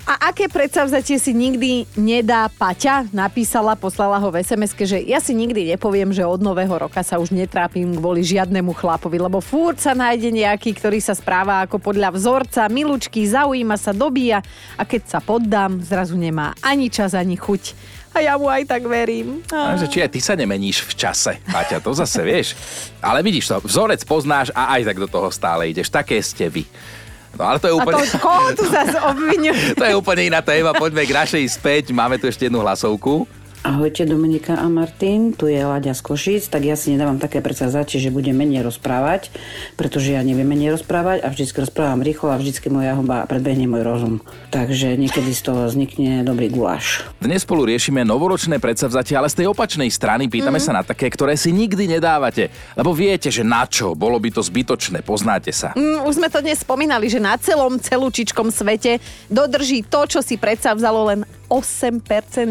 A 0.05 0.29
aké 0.29 0.53
predsavzatie 0.53 1.17
si 1.17 1.33
nikdy 1.33 1.89
nedá 1.97 2.53
Paťa? 2.53 3.09
Napísala, 3.09 3.73
poslala 3.73 4.21
ho 4.21 4.29
v 4.29 4.45
sms 4.45 4.77
že 4.85 5.01
ja 5.01 5.17
si 5.17 5.33
nikdy 5.33 5.73
nepoviem, 5.73 6.13
že 6.13 6.29
od 6.29 6.45
nového 6.45 6.77
roka 6.77 7.01
sa 7.01 7.17
už 7.17 7.33
netrápim 7.33 7.89
kvôli 7.97 8.21
žiadnemu 8.21 8.77
chlapovi, 8.77 9.17
lebo 9.17 9.41
fúr 9.41 9.73
sa 9.81 9.97
nájde 9.97 10.29
nejaký, 10.29 10.77
ktorý 10.77 11.01
sa 11.01 11.17
správa 11.25 11.65
ako 11.65 11.81
podľa 11.81 12.13
vzorca, 12.13 12.69
milučky, 12.69 13.25
zaujíma 13.25 13.81
sa, 13.81 13.97
dobíja 13.97 14.45
a 14.77 14.85
keď 14.85 15.03
sa 15.09 15.19
poddám, 15.25 15.81
zrazu 15.81 16.21
nemá 16.21 16.53
ani 16.61 16.93
čas, 16.93 17.17
ani 17.17 17.41
chuť 17.41 17.73
A 18.13 18.21
ja 18.21 18.37
mu 18.37 18.47
aj 18.47 18.69
tak 18.69 18.85
verím. 18.85 19.41
A 19.49 19.75
že 19.81 19.89
či 19.89 20.05
aj 20.05 20.13
ty 20.13 20.21
sa 20.21 20.37
nemeníš 20.37 20.85
v 20.85 20.93
čase, 20.95 21.41
Paťa, 21.49 21.81
to 21.81 21.97
zase 21.97 22.21
vieš. 22.23 22.55
Ale 23.01 23.25
vidíš 23.25 23.49
to, 23.51 23.57
vzorec 23.65 24.05
poznáš 24.05 24.53
a 24.53 24.77
aj 24.77 24.87
tak 24.87 25.01
do 25.01 25.09
toho 25.09 25.33
stále 25.33 25.67
ideš. 25.67 25.91
Také 25.91 26.21
ste 26.21 26.47
vy. 26.47 26.69
No 27.35 27.51
ale 27.51 27.59
to 27.59 27.67
je 27.67 27.75
A 27.75 27.79
úplne... 27.83 27.99
to 28.07 28.21
koho 28.23 28.55
tu 28.55 28.65
zase? 28.71 28.95
To 29.81 29.83
je 29.83 29.95
úplne 29.99 30.31
iná 30.31 30.39
téma, 30.45 30.71
poďme 30.77 31.03
k 31.09 31.17
našej 31.17 31.45
späť. 31.51 31.91
Máme 31.91 32.21
tu 32.21 32.31
ešte 32.31 32.47
jednu 32.47 32.63
hlasovku. 32.63 33.27
Ahojte 33.65 34.05
Dominika 34.05 34.61
a 34.61 34.69
Martin, 34.69 35.33
tu 35.33 35.49
je 35.49 35.57
Láďa 35.57 35.97
z 35.97 36.05
Košic, 36.05 36.53
tak 36.53 36.69
ja 36.69 36.77
si 36.77 36.93
nedávam 36.93 37.17
také 37.17 37.41
predsavzatie, 37.41 37.97
že 37.97 38.13
budem 38.13 38.37
menej 38.37 38.61
rozprávať, 38.61 39.33
pretože 39.73 40.13
ja 40.13 40.21
neviem 40.21 40.45
menej 40.45 40.77
rozprávať 40.77 41.25
a 41.25 41.33
vždycky 41.33 41.65
rozprávam 41.65 42.05
rýchlo 42.05 42.29
a 42.29 42.37
vždycky 42.37 42.69
moja 42.69 42.93
huba 42.93 43.25
predbehne 43.25 43.65
môj 43.65 43.81
rozum. 43.81 44.15
Takže 44.53 45.01
niekedy 45.01 45.33
z 45.33 45.49
toho 45.49 45.65
vznikne 45.65 46.21
dobrý 46.29 46.53
guláš. 46.53 47.09
Dnes 47.17 47.41
spolu 47.41 47.65
riešime 47.65 48.05
novoročné 48.05 48.61
predsavzatia, 48.61 49.25
ale 49.25 49.33
z 49.33 49.41
tej 49.41 49.47
opačnej 49.49 49.89
strany 49.89 50.29
pýtame 50.29 50.61
Mhm. 50.61 50.65
sa 50.69 50.73
na 50.77 50.85
také, 50.85 51.09
ktoré 51.09 51.33
si 51.33 51.49
nikdy 51.49 51.89
nedávate. 51.89 52.53
Lebo 52.77 52.93
viete, 52.93 53.33
že 53.33 53.41
na 53.41 53.65
čo, 53.65 53.97
bolo 53.97 54.21
by 54.21 54.29
to 54.29 54.45
zbytočné, 54.45 55.01
poznáte 55.01 55.57
sa. 55.57 55.73
Mm, 55.73 56.05
už 56.05 56.21
sme 56.21 56.29
to 56.29 56.45
dnes 56.45 56.61
spomínali, 56.61 57.09
že 57.09 57.17
na 57.17 57.33
celom 57.41 57.81
celúčičkom 57.81 58.53
svete 58.53 59.01
dodrží 59.33 59.81
to, 59.89 60.05
čo 60.05 60.21
si 60.21 60.37
predsa 60.37 60.77
vzalo 60.77 61.09
len 61.09 61.25
8% 61.25 61.34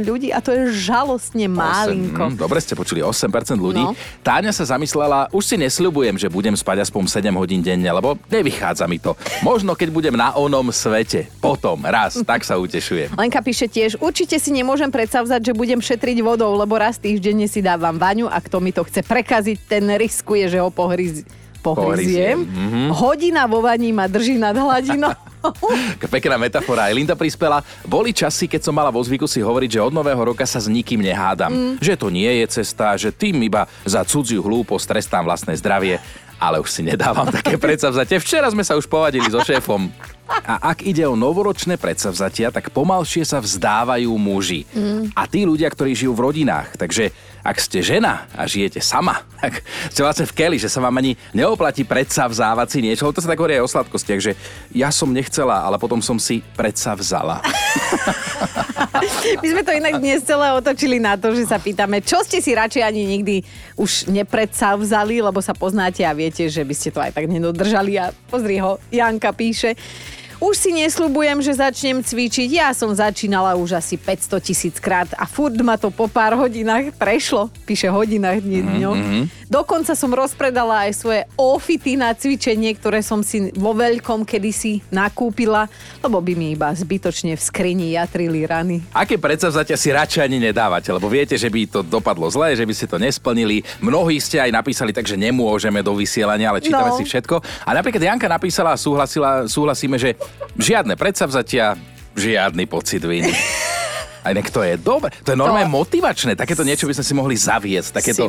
ľudí 0.04 0.30
a 0.30 0.40
to 0.40 0.54
je 0.54 0.72
žalostne 0.74 1.50
málinko. 1.50 2.20
Osem, 2.20 2.36
hm, 2.36 2.40
dobre 2.40 2.60
ste 2.62 2.74
počuli, 2.78 3.02
8% 3.02 3.58
ľudí. 3.58 3.84
No. 3.84 3.98
Táňa 4.22 4.54
sa 4.54 4.64
zamyslela, 4.78 5.30
už 5.34 5.44
si 5.44 5.56
nesľubujem, 5.60 6.16
že 6.18 6.32
budem 6.32 6.54
spať 6.54 6.88
aspoň 6.88 7.10
7 7.10 7.34
hodín 7.36 7.60
denne, 7.60 7.88
lebo 7.90 8.16
nevychádza 8.30 8.86
mi 8.88 9.02
to. 9.02 9.18
Možno 9.42 9.74
keď 9.74 9.90
budem 9.92 10.16
na 10.16 10.34
onom 10.38 10.70
svete. 10.72 11.28
Potom, 11.42 11.84
raz, 11.84 12.20
tak 12.24 12.46
sa 12.48 12.56
utešujem. 12.58 13.16
Lenka 13.22 13.42
píše 13.44 13.68
tiež, 13.68 14.00
určite 14.00 14.38
si 14.38 14.54
nemôžem 14.54 14.90
predsavzať, 14.90 15.52
že 15.52 15.58
budem 15.58 15.82
šetriť 15.82 16.24
vodou, 16.24 16.54
lebo 16.56 16.78
raz 16.80 17.02
týždenne 17.02 17.50
si 17.50 17.60
dávam 17.60 17.98
vaňu 17.98 18.30
a 18.30 18.40
kto 18.40 18.64
mi 18.64 18.72
to 18.72 18.86
chce 18.88 19.04
prekaziť, 19.04 19.58
ten 19.68 19.84
riskuje, 19.98 20.48
že 20.48 20.62
ho 20.62 20.70
pohryz... 20.72 21.26
pohryziem. 21.60 22.44
Pohryziem, 22.44 22.92
Hodina 22.92 23.48
vo 23.50 23.64
vaní 23.64 23.92
ma 23.92 24.08
drží 24.08 24.38
nad 24.38 24.56
hladinou. 24.56 25.12
Pekná 26.14 26.40
metafora. 26.40 26.88
Aj 26.88 26.94
Linda 26.96 27.18
prispela. 27.18 27.60
Boli 27.84 28.16
časy, 28.16 28.48
keď 28.48 28.70
som 28.70 28.74
mala 28.76 28.94
vo 28.94 29.04
zvyku 29.04 29.28
si 29.28 29.44
hovoriť, 29.44 29.80
že 29.80 29.86
od 29.86 29.94
nového 29.94 30.20
roka 30.34 30.48
sa 30.48 30.62
s 30.62 30.72
nikým 30.72 31.04
nehádam. 31.04 31.52
Mm. 31.52 31.74
Že 31.84 31.94
to 32.00 32.08
nie 32.14 32.32
je 32.44 32.46
cesta, 32.62 32.96
že 32.96 33.12
tým 33.12 33.44
iba 33.44 33.68
za 33.84 34.08
cudziu 34.08 34.40
hlúposť 34.40 34.96
trestám 34.96 35.28
vlastné 35.28 35.58
zdravie. 35.60 36.00
Ale 36.44 36.60
už 36.60 36.68
si 36.68 36.84
nedávam 36.84 37.32
také 37.32 37.56
predsavzatie. 37.56 38.20
Včera 38.20 38.52
sme 38.52 38.68
sa 38.68 38.76
už 38.76 38.84
povadili 38.92 39.32
so 39.32 39.40
šéfom. 39.40 39.88
A 40.28 40.76
ak 40.76 40.84
ide 40.84 41.08
o 41.08 41.16
novoročné 41.16 41.80
predsavzatia, 41.80 42.52
tak 42.52 42.68
pomalšie 42.72 43.24
sa 43.24 43.40
vzdávajú 43.40 44.12
muži. 44.20 44.68
Mm. 44.76 45.16
A 45.16 45.24
tí 45.24 45.48
ľudia, 45.48 45.72
ktorí 45.72 45.96
žijú 45.96 46.12
v 46.12 46.24
rodinách. 46.32 46.76
Takže 46.76 47.16
ak 47.44 47.60
ste 47.60 47.84
žena 47.84 48.24
a 48.32 48.48
žijete 48.48 48.80
sama, 48.80 49.28
tak 49.44 49.68
ste 49.92 50.00
vlastne 50.00 50.24
v 50.24 50.34
keli, 50.34 50.58
že 50.58 50.72
sa 50.72 50.80
vám 50.80 50.96
ani 50.96 51.20
neoplatí 51.36 51.84
predsavzávať 51.84 52.68
si 52.72 52.80
niečo. 52.80 53.12
To 53.12 53.20
sa 53.20 53.28
tak 53.28 53.40
hovorí 53.44 53.60
aj 53.60 53.68
o 53.68 53.74
sladkostiach, 53.76 54.22
že 54.24 54.40
ja 54.72 54.88
som 54.96 55.12
nechcela, 55.12 55.60
ale 55.60 55.76
potom 55.76 56.00
som 56.00 56.16
si 56.16 56.40
predsavzala. 56.56 57.44
My 59.44 59.48
sme 59.52 59.62
to 59.68 59.76
inak 59.76 60.00
dnes 60.00 60.24
celé 60.24 60.56
otočili 60.56 61.04
na 61.04 61.20
to, 61.20 61.36
že 61.36 61.44
sa 61.44 61.60
pýtame, 61.60 62.00
čo 62.00 62.24
ste 62.24 62.40
si 62.40 62.56
radšej 62.56 62.84
ani 62.84 63.04
nikdy 63.04 63.44
už 63.76 64.08
nepredsavzali, 64.08 65.20
lebo 65.20 65.44
sa 65.44 65.52
poznáte 65.52 66.08
a 66.08 66.16
viete, 66.16 66.48
že 66.48 66.64
by 66.64 66.72
ste 66.72 66.90
to 66.96 67.04
aj 67.04 67.12
tak 67.12 67.28
nedodržali. 67.28 68.00
A 68.00 68.16
pozri 68.32 68.64
ho, 68.64 68.80
Janka 68.88 69.36
píše, 69.36 69.76
už 70.44 70.56
si 70.60 70.76
nesľubujem, 70.76 71.40
že 71.40 71.56
začnem 71.56 72.04
cvičiť. 72.04 72.50
Ja 72.52 72.76
som 72.76 72.92
začínala 72.92 73.56
už 73.56 73.80
asi 73.80 73.96
500 73.96 74.44
tisíc 74.44 74.76
krát 74.84 75.08
a 75.16 75.24
furt 75.24 75.56
ma 75.64 75.80
to 75.80 75.88
po 75.88 76.12
pár 76.12 76.36
hodinách 76.36 76.92
prešlo. 77.00 77.48
Píše 77.64 77.88
hodinách, 77.88 78.44
nie 78.44 78.60
dňoch. 78.60 79.00
Mm-hmm. 79.00 79.24
Dokonca 79.54 79.94
som 79.94 80.10
rozpredala 80.10 80.90
aj 80.90 80.98
svoje 80.98 81.22
ofity 81.38 81.94
na 81.94 82.10
cvičenie, 82.18 82.74
ktoré 82.74 83.06
som 83.06 83.22
si 83.22 83.54
vo 83.54 83.78
veľkom 83.78 84.26
kedysi 84.26 84.82
nakúpila, 84.90 85.70
lebo 86.02 86.18
by 86.18 86.34
mi 86.34 86.58
iba 86.58 86.74
zbytočne 86.74 87.38
v 87.38 87.42
skrini 87.42 87.94
jatrili 87.94 88.50
rany. 88.50 88.82
Aké 88.98 89.22
predsavzatia 89.22 89.78
si 89.78 89.94
radšej 89.94 90.26
ani 90.26 90.42
nedávate, 90.42 90.90
lebo 90.90 91.06
viete, 91.06 91.38
že 91.38 91.54
by 91.54 91.70
to 91.70 91.80
dopadlo 91.86 92.34
zle, 92.34 92.58
že 92.58 92.66
by 92.66 92.74
ste 92.74 92.90
to 92.90 92.98
nesplnili. 92.98 93.62
Mnohí 93.78 94.18
ste 94.18 94.42
aj 94.42 94.50
napísali 94.50 94.90
tak, 94.90 95.06
že 95.06 95.22
nemôžeme 95.22 95.86
do 95.86 95.94
vysielania, 95.94 96.50
ale 96.50 96.58
čítame 96.58 96.90
No. 96.90 96.98
si 96.98 97.06
všetko. 97.06 97.46
A 97.70 97.78
napríklad 97.78 98.02
Janka 98.02 98.26
napísala 98.26 98.74
a 98.74 98.82
súhlasila, 98.82 99.46
súhlasíme, 99.46 100.02
že 100.02 100.18
žiadne 100.58 100.98
predsavzatia, 100.98 101.78
žiadny 102.18 102.66
pocit 102.66 103.06
viny. 103.06 103.30
Aj 104.24 104.32
nek 104.32 104.48
to 104.48 104.64
je 104.64 104.80
dobre. 104.80 105.12
To 105.28 105.36
je 105.36 105.38
normálne 105.38 105.68
To- 105.68 105.78
motivačné. 105.84 106.40
Takéto 106.40 106.64
niečo 106.64 106.88
by 106.88 106.96
sme 106.96 107.06
si 107.06 107.14
mohli 107.14 107.36
zaviesť. 107.36 108.00
Takéto 108.00 108.26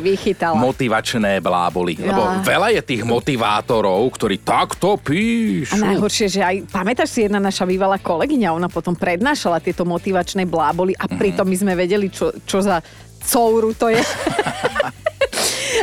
motivačné 0.59 1.39
bláboli. 1.39 1.95
Ja. 1.95 2.11
Lebo 2.11 2.21
veľa 2.43 2.75
je 2.75 2.81
tých 2.83 3.03
motivátorov, 3.07 4.03
ktorí 4.11 4.43
takto 4.43 4.99
píšu. 4.99 5.79
A 5.79 5.95
najhoršie, 5.95 6.27
že 6.27 6.41
aj, 6.43 6.67
pamätáš 6.67 7.15
si, 7.15 7.19
jedna 7.23 7.39
naša 7.39 7.63
bývalá 7.63 7.95
kolegyňa, 7.95 8.51
ona 8.51 8.67
potom 8.67 8.91
prednášala 8.91 9.63
tieto 9.63 9.87
motivačné 9.87 10.43
bláboli 10.43 10.91
a 10.99 11.07
pritom 11.07 11.47
my 11.47 11.55
sme 11.55 11.73
vedeli, 11.79 12.11
čo, 12.11 12.35
čo 12.43 12.59
za 12.59 12.83
couru 13.23 13.71
to 13.73 13.89
je. 13.89 14.03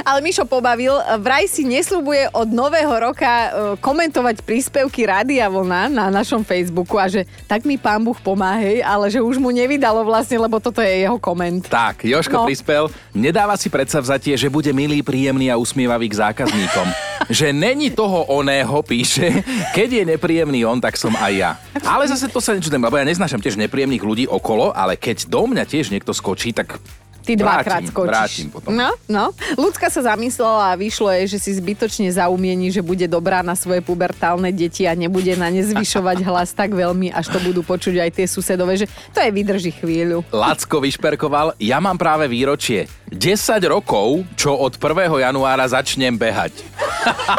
Ale 0.02 0.18
Mišo 0.18 0.42
pobavil, 0.44 0.92
vraj 1.18 1.46
si 1.46 1.62
nesľubuje 1.62 2.34
od 2.34 2.50
nového 2.50 2.90
roka 2.90 3.24
e, 3.24 3.48
komentovať 3.78 4.42
príspevky 4.42 5.06
Rádia 5.06 5.46
Vlna 5.46 5.86
na 5.86 6.10
našom 6.10 6.42
Facebooku 6.42 6.98
a 6.98 7.06
že 7.06 7.22
tak 7.46 7.62
mi 7.62 7.78
pán 7.78 8.02
Buch 8.02 8.18
pomáhej, 8.18 8.82
ale 8.82 9.06
že 9.08 9.22
už 9.22 9.38
mu 9.38 9.54
nevydalo 9.54 10.02
vlastne, 10.02 10.36
lebo 10.36 10.58
toto 10.58 10.82
je 10.82 11.06
jeho 11.06 11.16
koment. 11.16 11.62
Tak, 11.64 12.02
Joško 12.02 12.42
No. 12.42 12.46
prispel, 12.50 12.90
nedáva 13.14 13.54
si 13.54 13.70
predsavzatie, 13.70 14.34
že 14.34 14.50
bude 14.50 14.74
milý, 14.74 15.06
príjemný 15.06 15.48
a 15.48 15.56
usmievavý 15.56 16.10
k 16.10 16.18
zákazníkom. 16.18 16.88
že 17.30 17.54
není 17.54 17.94
toho 17.94 18.26
oného, 18.26 18.82
píše, 18.82 19.30
keď 19.70 20.02
je 20.02 20.04
nepríjemný 20.16 20.66
on, 20.66 20.82
tak 20.82 20.98
som 20.98 21.14
aj 21.14 21.32
ja. 21.32 21.50
Ale 21.86 22.10
zase 22.10 22.26
to 22.26 22.42
sa 22.42 22.58
nečudem, 22.58 22.82
lebo 22.82 22.98
ja 22.98 23.06
neznášam 23.06 23.38
tiež 23.38 23.54
nepríjemných 23.54 24.02
ľudí 24.02 24.24
okolo, 24.26 24.74
ale 24.74 24.98
keď 24.98 25.30
do 25.30 25.46
mňa 25.46 25.62
tiež 25.62 25.94
niekto 25.94 26.10
skočí, 26.10 26.50
tak 26.50 26.82
Ty 27.22 27.38
dvakrát 27.38 27.86
skočíš. 27.86 28.10
Vrátim 28.10 28.48
potom. 28.50 28.74
No, 28.74 28.90
no. 29.06 29.30
Ľudská 29.54 29.86
sa 29.88 30.14
zamyslela 30.14 30.74
a 30.74 30.78
vyšlo 30.78 31.06
jej, 31.14 31.30
že 31.30 31.38
si 31.38 31.50
zbytočne 31.54 32.10
zaumiení, 32.10 32.74
že 32.74 32.82
bude 32.82 33.06
dobrá 33.06 33.46
na 33.46 33.54
svoje 33.54 33.78
pubertálne 33.78 34.50
deti 34.50 34.84
a 34.90 34.98
nebude 34.98 35.38
na 35.38 35.46
ne 35.46 35.62
zvyšovať 35.62 36.18
hlas 36.28 36.50
tak 36.50 36.74
veľmi, 36.74 37.14
až 37.14 37.30
to 37.30 37.38
budú 37.40 37.62
počuť 37.62 38.02
aj 38.02 38.10
tie 38.10 38.26
susedové, 38.26 38.74
že 38.74 38.90
to 39.14 39.22
je 39.22 39.30
vydrží 39.30 39.72
chvíľu. 39.78 40.26
Lacko 40.34 40.82
vyšperkoval, 40.82 41.54
ja 41.62 41.78
mám 41.78 41.94
práve 41.94 42.26
výročie. 42.26 42.90
10 43.12 43.60
rokov, 43.68 44.24
čo 44.34 44.56
od 44.56 44.74
1. 44.80 45.20
januára 45.20 45.68
začnem 45.68 46.16
behať. 46.16 46.64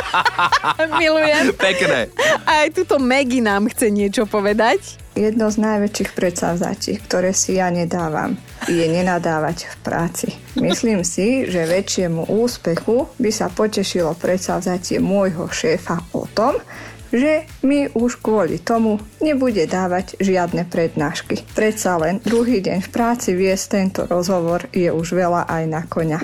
Milujem. 1.01 1.51
Pekné. 1.57 2.13
A 2.45 2.63
aj 2.63 2.77
túto 2.77 3.01
Maggie 3.01 3.41
nám 3.41 3.67
chce 3.73 3.89
niečo 3.89 4.29
povedať. 4.29 5.02
Jedno 5.13 5.45
z 5.53 5.61
najväčších 5.61 6.17
predsavzatí, 6.17 6.97
ktoré 7.05 7.37
si 7.37 7.61
ja 7.61 7.69
nedávam, 7.69 8.33
je 8.65 8.81
nenadávať 8.89 9.69
v 9.69 9.75
práci. 9.85 10.27
Myslím 10.57 11.05
si, 11.05 11.45
že 11.45 11.69
väčšiemu 11.69 12.33
úspechu 12.33 13.05
by 13.21 13.29
sa 13.29 13.53
potešilo 13.53 14.17
predsavzatie 14.17 14.97
môjho 14.97 15.45
šéfa 15.53 16.01
o 16.17 16.25
tom, 16.33 16.57
že 17.13 17.45
mi 17.61 17.85
už 17.93 18.25
kvôli 18.25 18.57
tomu 18.57 18.97
nebude 19.21 19.69
dávať 19.69 20.17
žiadne 20.17 20.65
prednášky. 20.65 21.45
Predsa 21.53 22.01
len 22.01 22.17
druhý 22.25 22.57
deň 22.65 22.81
v 22.81 22.89
práci 22.89 23.37
viesť 23.37 23.65
tento 23.69 24.01
rozhovor 24.09 24.65
je 24.73 24.89
už 24.89 25.13
veľa 25.13 25.45
aj 25.45 25.63
na 25.69 25.85
koňa. 25.85 26.17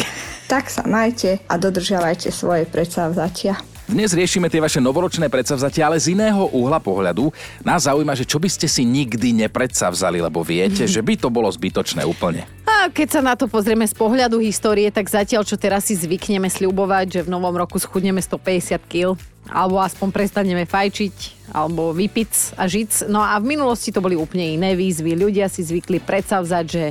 Tak 0.49 0.65
sa 0.73 0.81
majte 0.89 1.45
a 1.45 1.61
dodržiavajte 1.61 2.33
svoje 2.33 2.65
predsavzatia. 2.65 3.61
Dnes 3.89 4.13
riešime 4.13 4.53
tie 4.53 4.61
vaše 4.61 4.77
novoročné 4.77 5.33
predsavzatia, 5.33 5.89
ale 5.89 5.97
z 5.97 6.13
iného 6.13 6.45
uhla 6.53 6.77
pohľadu. 6.77 7.33
Nás 7.65 7.89
zaujíma, 7.89 8.13
že 8.13 8.21
čo 8.21 8.37
by 8.37 8.45
ste 8.45 8.69
si 8.69 8.85
nikdy 8.85 9.33
nepredsavzali, 9.33 10.21
lebo 10.21 10.45
viete, 10.45 10.85
že 10.85 11.01
by 11.01 11.17
to 11.17 11.33
bolo 11.33 11.49
zbytočné 11.49 12.05
úplne. 12.05 12.45
A 12.69 12.93
keď 12.93 13.17
sa 13.17 13.21
na 13.25 13.33
to 13.33 13.49
pozrieme 13.49 13.89
z 13.89 13.97
pohľadu 13.97 14.37
histórie, 14.45 14.93
tak 14.93 15.09
zatiaľ, 15.09 15.41
čo 15.41 15.57
teraz 15.57 15.89
si 15.89 15.97
zvykneme 15.97 16.53
sľubovať, 16.53 17.05
že 17.09 17.21
v 17.25 17.33
novom 17.33 17.57
roku 17.57 17.81
schudneme 17.81 18.21
150 18.21 18.77
kg, 18.85 19.17
alebo 19.49 19.81
aspoň 19.81 20.13
prestaneme 20.13 20.69
fajčiť, 20.69 21.49
alebo 21.49 21.89
vypiť 21.89 22.61
a 22.61 22.69
žiť. 22.69 23.09
No 23.09 23.25
a 23.25 23.41
v 23.41 23.57
minulosti 23.57 23.89
to 23.89 24.05
boli 24.05 24.13
úplne 24.13 24.53
iné 24.53 24.77
výzvy. 24.77 25.17
Ľudia 25.17 25.49
si 25.49 25.65
zvykli 25.65 25.97
predsavzať, 25.97 26.65
že, 26.69 26.85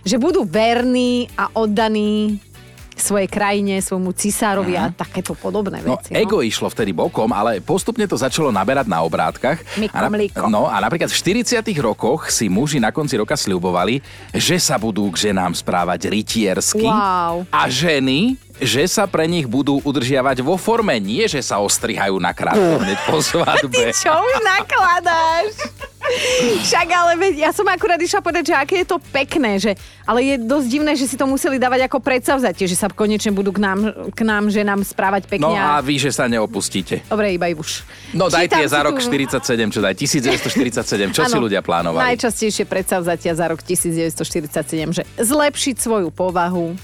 že 0.00 0.16
budú 0.16 0.48
verní 0.48 1.28
a 1.36 1.52
oddaní 1.52 2.40
svojej 2.98 3.26
krajine, 3.26 3.78
svojmu 3.78 4.10
cisárovi 4.12 4.74
a 4.74 4.90
takéto 4.90 5.32
podobné 5.32 5.80
No, 5.80 5.94
veci. 5.94 6.12
ego 6.12 6.38
išlo 6.38 6.66
vtedy 6.66 6.90
bokom, 6.90 7.30
ale 7.30 7.58
postupne 7.58 8.04
to 8.04 8.14
začalo 8.14 8.48
naberať 8.48 8.84
na 8.84 9.00
obrátkach. 9.00 9.62
Miko, 9.74 9.94
a, 9.94 10.06
mliko. 10.06 10.44
no 10.46 10.66
a 10.66 10.76
napríklad 10.76 11.06
v 11.06 11.16
40 11.40 11.62
rokoch 11.78 12.28
si 12.28 12.46
muži 12.46 12.76
na 12.76 12.90
konci 12.90 13.14
roka 13.14 13.32
sľubovali, 13.32 14.02
že 14.30 14.56
sa 14.56 14.74
budú 14.74 15.06
k 15.08 15.30
ženám 15.30 15.54
správať 15.54 16.08
rytiersky. 16.08 16.84
Wow. 16.84 17.46
A 17.48 17.66
ženy, 17.66 18.34
že 18.58 18.84
sa 18.84 19.06
pre 19.06 19.24
nich 19.24 19.46
budú 19.46 19.78
udržiavať 19.80 20.42
vo 20.42 20.54
forme, 20.54 20.98
nie 20.98 21.22
že 21.24 21.38
sa 21.38 21.58
ostrihajú 21.58 22.18
na 22.18 22.34
krátko 22.34 22.82
hneď 22.82 22.98
po 23.06 23.18
svadbe. 23.18 23.90
Čo 23.92 24.10
už 24.10 24.34
nakladáš? 24.42 25.54
Však 26.64 26.88
ale 26.88 27.12
veď, 27.16 27.34
ja 27.44 27.50
som 27.52 27.66
akurát 27.68 28.00
išla 28.00 28.20
povedať, 28.20 28.50
že 28.50 28.54
aké 28.56 28.74
je 28.82 28.88
to 28.88 28.98
pekné, 29.12 29.60
že, 29.60 29.72
ale 30.04 30.24
je 30.24 30.34
dosť 30.40 30.66
divné, 30.66 30.92
že 30.96 31.04
si 31.04 31.16
to 31.16 31.28
museli 31.28 31.60
dávať 31.60 31.84
ako 31.84 32.00
predsavzatie, 32.00 32.64
že 32.64 32.76
sa 32.76 32.88
konečne 32.88 33.30
budú 33.30 33.52
k 33.52 33.60
nám, 33.60 33.80
k 34.12 34.20
nám 34.24 34.48
že 34.48 34.64
nám 34.64 34.80
správať 34.82 35.28
pekne. 35.28 35.44
No 35.44 35.52
a 35.52 35.78
vy, 35.84 36.00
že 36.00 36.10
sa 36.10 36.24
neopustíte. 36.26 37.04
Dobre, 37.06 37.36
iba 37.36 37.48
už. 37.52 37.84
No 38.12 38.32
daj 38.32 38.48
tie 38.48 38.64
za 38.64 38.80
si 38.80 38.86
rok 38.86 38.96
tu- 38.96 39.04
47, 39.04 39.68
čo 39.68 39.80
daj, 39.80 39.94
1947, 39.94 41.12
čo 41.12 41.22
si 41.24 41.34
Áno, 41.36 41.44
ľudia 41.44 41.60
plánovali? 41.60 42.14
Najčastejšie 42.14 42.64
predsavzatia 42.64 43.32
za 43.36 43.44
rok 43.48 43.60
1947, 43.60 44.96
že 44.96 45.02
zlepšiť 45.18 45.76
svoju 45.76 46.08
povahu, 46.12 46.76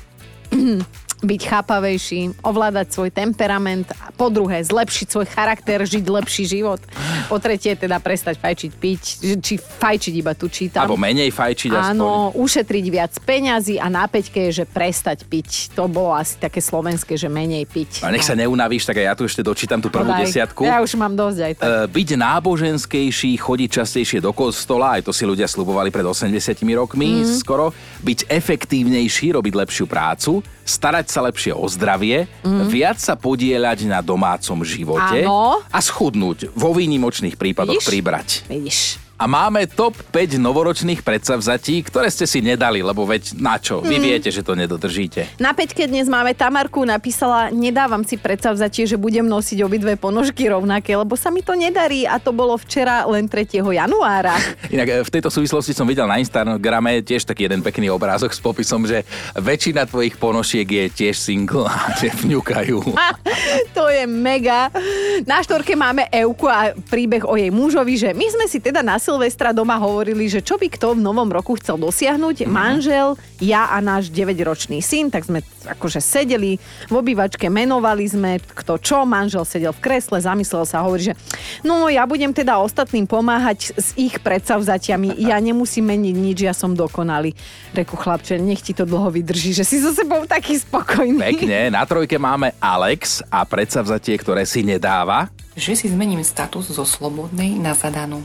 byť 1.25 1.43
chápavejší, 1.45 2.21
ovládať 2.41 2.87
svoj 2.93 3.11
temperament, 3.11 3.89
a 3.97 4.13
po 4.13 4.29
druhé 4.29 4.61
zlepšiť 4.61 5.07
svoj 5.09 5.27
charakter, 5.27 5.83
žiť 5.83 6.05
lepší 6.05 6.45
život. 6.47 6.81
Po 7.27 7.37
tretie 7.37 7.75
teda 7.75 7.99
prestať 7.99 8.39
fajčiť, 8.39 8.71
piť, 8.73 9.03
či 9.41 9.55
fajčiť 9.59 10.15
iba 10.15 10.33
tu 10.33 10.47
čítam. 10.49 10.85
Alebo 10.85 11.01
menej 11.01 11.33
fajčiť 11.33 11.71
aspoň. 11.73 11.97
Áno, 11.97 12.31
ušetriť 12.37 12.85
viac 12.89 13.13
peňazí 13.21 13.81
a 13.81 13.89
na 13.89 14.05
peťke 14.05 14.53
je, 14.53 14.63
že 14.63 14.65
prestať 14.65 15.25
piť. 15.25 15.73
To 15.75 15.89
bolo 15.89 16.13
asi 16.13 16.37
také 16.37 16.61
slovenské, 16.61 17.17
že 17.17 17.27
menej 17.27 17.65
piť. 17.65 18.05
A 18.05 18.13
nech 18.13 18.23
sa 18.23 18.37
neunavíš, 18.37 18.85
tak 18.85 19.01
ja 19.01 19.17
tu 19.17 19.25
ešte 19.25 19.41
dočítam 19.41 19.81
tú 19.81 19.89
prvú 19.89 20.13
Daj. 20.13 20.29
desiatku. 20.29 20.63
Ja 20.63 20.85
už 20.85 20.95
mám 20.95 21.17
dosť 21.17 21.39
aj 21.41 21.53
tak. 21.57 21.67
E, 21.67 21.73
byť 21.91 22.09
náboženskejší, 22.21 23.31
chodiť 23.37 23.69
častejšie 23.73 24.19
do 24.21 24.31
kostola, 24.31 25.01
aj 25.01 25.09
to 25.09 25.13
si 25.13 25.25
ľudia 25.25 25.49
slubovali 25.49 25.89
pred 25.89 26.05
80 26.05 26.75
rokmi 26.75 27.25
Mhm. 27.25 27.35
skoro, 27.41 27.73
byť 28.03 28.29
efektívnejší, 28.29 29.33
robiť 29.33 29.55
lepšiu 29.55 29.85
prácu, 29.87 30.45
starať 30.65 31.07
sa 31.13 31.21
lepšie 31.29 31.53
o 31.53 31.69
zdravie, 31.69 32.27
viac 32.73 32.97
sa 32.97 33.15
podieľať 33.15 33.85
na 33.87 34.01
domácom 34.01 34.65
živote. 34.65 35.23
Áno. 35.23 35.61
a 35.61 35.79
schudnúť, 35.79 36.51
vo 36.57 36.73
výnimočných 36.73 37.37
prípadoch 37.37 37.79
Vidíš? 37.79 37.89
pribrať. 37.93 38.29
Vidíš. 38.49 39.04
A 39.15 39.31
máme 39.31 39.71
top 39.71 39.95
5 40.11 40.43
novoročných 40.43 40.99
predsavzatí, 40.99 41.87
ktoré 41.87 42.11
ste 42.11 42.27
si 42.27 42.43
nedali, 42.43 42.83
lebo 42.83 43.07
veď 43.07 43.39
na 43.39 43.63
čo? 43.63 43.79
Vy 43.79 43.95
Mhm. 43.95 44.03
viete, 44.03 44.29
že 44.29 44.43
to 44.43 44.59
nedodržíte. 44.59 45.39
Na 45.39 45.55
peťke 45.55 45.87
dnes 45.87 46.11
máme 46.11 46.35
Tamarku, 46.35 46.83
napísala, 46.83 47.47
nedávam 47.49 48.03
si 48.03 48.19
predsavzatie, 48.19 48.85
že 48.85 48.99
budem 48.99 49.23
nosiť 49.23 49.63
obidve 49.63 49.95
ponožky 49.95 50.51
rovnaké, 50.51 50.99
lebo 50.99 51.15
sa 51.15 51.31
mi 51.31 51.41
to 51.41 51.55
nedarí 51.55 52.03
a 52.03 52.19
to 52.19 52.35
bolo 52.35 52.59
včera 52.59 53.07
len 53.07 53.31
3. 53.31 53.63
januára. 53.63 54.35
Inak 54.75 54.89
e, 54.91 54.95
v 55.01 55.13
tejto 55.13 55.31
súvislosti 55.31 55.71
som 55.71 55.87
videl 55.87 56.11
na 56.11 56.19
Instagrame 56.19 56.99
tiež 56.99 57.23
taký 57.23 57.47
jeden 57.47 57.63
pekný 57.63 57.87
obrázok 57.89 58.35
s 58.35 58.43
popisom, 58.43 58.83
že 58.83 59.07
väčšina 59.33 59.87
tvojich 59.87 60.19
ponošiek 60.19 60.67
je 60.67 60.85
tiež 60.91 61.15
single 61.15 61.71
a 61.71 61.95
že 61.95 62.11
vňukajú. 62.11 62.83
to 63.79 63.85
je 63.87 64.05
mega. 64.05 64.75
Na 65.23 65.39
štvorke 65.39 65.73
máme 65.73 66.11
Euku 66.11 66.51
a 66.51 66.75
príbeh 66.75 67.23
o 67.23 67.39
jej 67.39 67.55
mužovi, 67.55 67.95
že 67.95 68.11
my 68.11 68.27
sme 68.27 68.47
si 68.51 68.59
teda 68.59 68.83
na 68.83 68.99
Silvestra 69.05 69.53
doma 69.53 69.77
hovorili, 69.77 70.33
že 70.33 70.41
čo 70.41 70.57
by 70.57 70.73
kto 70.73 70.97
v 70.97 71.05
novom 71.05 71.29
roku 71.29 71.61
chcel 71.61 71.77
dosiahnuť. 71.77 72.49
Manžel, 72.49 73.21
ja 73.37 73.69
a 73.69 73.77
náš 73.85 74.09
9-ročný 74.09 74.81
syn, 74.81 75.13
tak 75.13 75.29
sme 75.29 75.45
akože 75.69 76.01
sedeli 76.01 76.57
v 76.89 76.95
obývačke, 76.97 77.53
menovali 77.53 78.09
sme 78.09 78.41
kto 78.41 78.81
čo. 78.81 79.05
Manžel 79.05 79.45
sedel 79.45 79.77
v 79.77 79.85
kresle, 79.85 80.25
zamyslel 80.25 80.65
sa 80.65 80.81
a 80.81 80.89
hovorí, 80.89 81.13
že 81.13 81.15
no 81.61 81.93
ja 81.93 82.09
budem 82.09 82.33
teda 82.33 82.57
ostatným 82.57 83.05
pomáhať 83.05 83.77
s 83.77 83.93
ich 84.01 84.17
predsavzatiami. 84.25 85.21
Ja 85.21 85.37
nemusím 85.37 85.93
meniť 85.93 86.17
nič, 86.17 86.39
ja 86.49 86.57
som 86.57 86.73
dokonalý. 86.73 87.37
Reku 87.77 88.01
chlapče, 88.01 88.41
nech 88.41 88.65
ti 88.65 88.73
to 88.73 88.89
dlho 88.89 89.13
vydrží, 89.13 89.53
že 89.53 89.69
si 89.69 89.85
so 89.85 89.93
sebou 89.93 90.25
taký 90.25 90.57
spokojný. 90.57 91.21
Pekne, 91.21 91.69
na 91.69 91.85
trojke 91.85 92.17
máme 92.17 92.57
Alex 92.57 93.21
a 93.29 93.45
predsavzatie, 93.45 94.17
ktoré 94.17 94.49
si 94.49 94.65
nedáva. 94.65 95.29
že 95.55 95.77
si 95.79 95.87
zmením 95.87 96.25
status 96.25 96.73
zo 96.73 96.83
slobodnej 96.83 97.55
na 97.61 97.77
zadanú. 97.77 98.25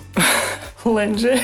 Lenže 0.88 1.36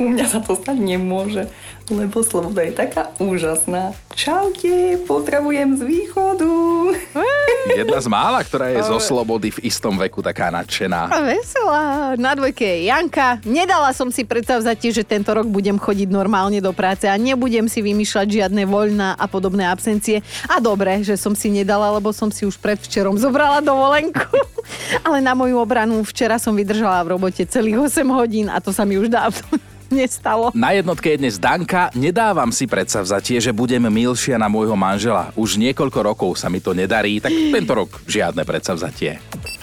u 0.00 0.08
mňa 0.08 0.26
sa 0.30 0.40
to 0.40 0.56
stať 0.56 0.78
nemôže, 0.80 1.50
lebo 1.88 2.20
sloboda 2.20 2.60
je 2.64 2.72
taká 2.72 3.12
úžasná. 3.16 3.96
Čaute, 4.12 5.00
potrebujem 5.08 5.78
z 5.78 5.82
východu. 5.84 6.52
Jedna 7.72 7.98
z 8.00 8.08
mála, 8.08 8.40
ktorá 8.44 8.72
je 8.72 8.80
zo 8.84 8.98
slobody 9.00 9.52
v 9.54 9.68
istom 9.68 9.96
veku 9.96 10.20
taká 10.20 10.52
nadšená. 10.52 11.08
A 11.08 11.18
veselá. 11.24 11.84
Na 12.16 12.32
dvojke 12.34 12.64
je 12.64 12.88
Janka. 12.88 13.40
Nedala 13.44 13.92
som 13.96 14.12
si 14.12 14.24
predsavzatie, 14.24 14.92
že 14.92 15.06
tento 15.06 15.32
rok 15.32 15.48
budem 15.48 15.76
chodiť 15.76 16.08
normálne 16.10 16.60
do 16.60 16.74
práce 16.74 17.06
a 17.08 17.14
nebudem 17.16 17.70
si 17.70 17.80
vymýšľať 17.80 18.26
žiadne 18.42 18.62
voľná 18.68 19.16
a 19.16 19.24
podobné 19.30 19.64
absencie. 19.68 20.20
A 20.50 20.60
dobre, 20.60 21.00
že 21.06 21.16
som 21.16 21.32
si 21.32 21.48
nedala, 21.48 21.94
lebo 21.94 22.12
som 22.12 22.28
si 22.28 22.44
už 22.44 22.60
predvčerom 22.60 23.16
zobrala 23.16 23.64
dovolenku. 23.64 24.28
Ale 25.06 25.22
na 25.24 25.32
moju 25.32 25.56
obranu 25.56 26.04
včera 26.04 26.36
som 26.36 26.52
vydržala 26.52 27.00
v 27.06 27.16
robote 27.16 27.46
celých 27.48 27.88
8 28.02 28.04
hodín 28.12 28.46
a 28.52 28.60
to 28.60 28.74
sa 28.74 28.84
mi 28.84 29.00
už 29.00 29.08
dávno 29.08 29.77
nestalo. 29.90 30.52
Na 30.52 30.72
jednotke 30.76 31.16
je 31.16 31.20
dnes 31.20 31.36
Danka. 31.36 31.92
Nedávam 31.96 32.52
si 32.52 32.64
predsavzatie, 32.68 33.40
že 33.40 33.52
budem 33.52 33.84
milšia 33.88 34.36
na 34.36 34.46
môjho 34.46 34.76
manžela. 34.76 35.32
Už 35.34 35.56
niekoľko 35.60 35.98
rokov 36.04 36.30
sa 36.40 36.52
mi 36.52 36.60
to 36.62 36.76
nedarí, 36.76 37.20
tak 37.20 37.32
tento 37.32 37.72
rok 37.74 37.90
žiadne 38.04 38.44
predsavzatie. 38.44 39.20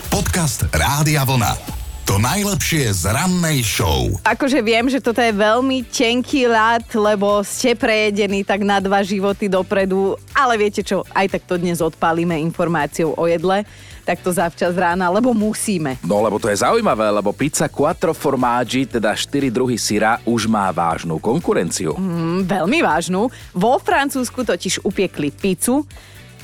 Podcast 0.09 0.67
Rádia 0.73 1.23
Vlna. 1.25 1.83
To 2.05 2.21
najlepšie 2.21 2.93
z 2.93 3.09
rannej 3.09 3.65
show. 3.65 4.05
Akože 4.21 4.61
viem, 4.61 4.85
že 4.93 5.01
toto 5.01 5.17
je 5.17 5.33
veľmi 5.33 5.89
tenký 5.89 6.45
ľad, 6.45 6.85
lebo 6.93 7.41
ste 7.41 7.73
prejedení 7.73 8.45
tak 8.45 8.61
na 8.61 8.77
dva 8.77 9.01
životy 9.01 9.49
dopredu, 9.49 10.13
ale 10.29 10.53
viete 10.53 10.85
čo, 10.85 11.01
aj 11.17 11.33
tak 11.33 11.49
to 11.49 11.57
dnes 11.57 11.81
odpálime 11.81 12.37
informáciou 12.45 13.17
o 13.17 13.25
jedle, 13.25 13.65
tak 14.05 14.21
to 14.21 14.29
zavčas 14.29 14.77
rána, 14.77 15.09
lebo 15.09 15.33
musíme. 15.33 15.97
No 16.05 16.21
lebo 16.21 16.37
to 16.37 16.47
je 16.47 16.61
zaujímavé, 16.61 17.09
lebo 17.09 17.33
pizza 17.33 17.65
Quattro 17.65 18.13
Formaggi, 18.13 18.85
teda 18.85 19.17
4 19.17 19.49
druhy 19.49 19.81
syra, 19.81 20.21
už 20.23 20.45
má 20.45 20.69
vážnu 20.69 21.17
konkurenciu. 21.17 21.97
Mm, 21.97 22.45
veľmi 22.45 22.79
vážnu. 22.85 23.33
Vo 23.57 23.81
Francúzsku 23.81 24.45
totiž 24.45 24.85
upiekli 24.85 25.33
pizzu, 25.33 25.81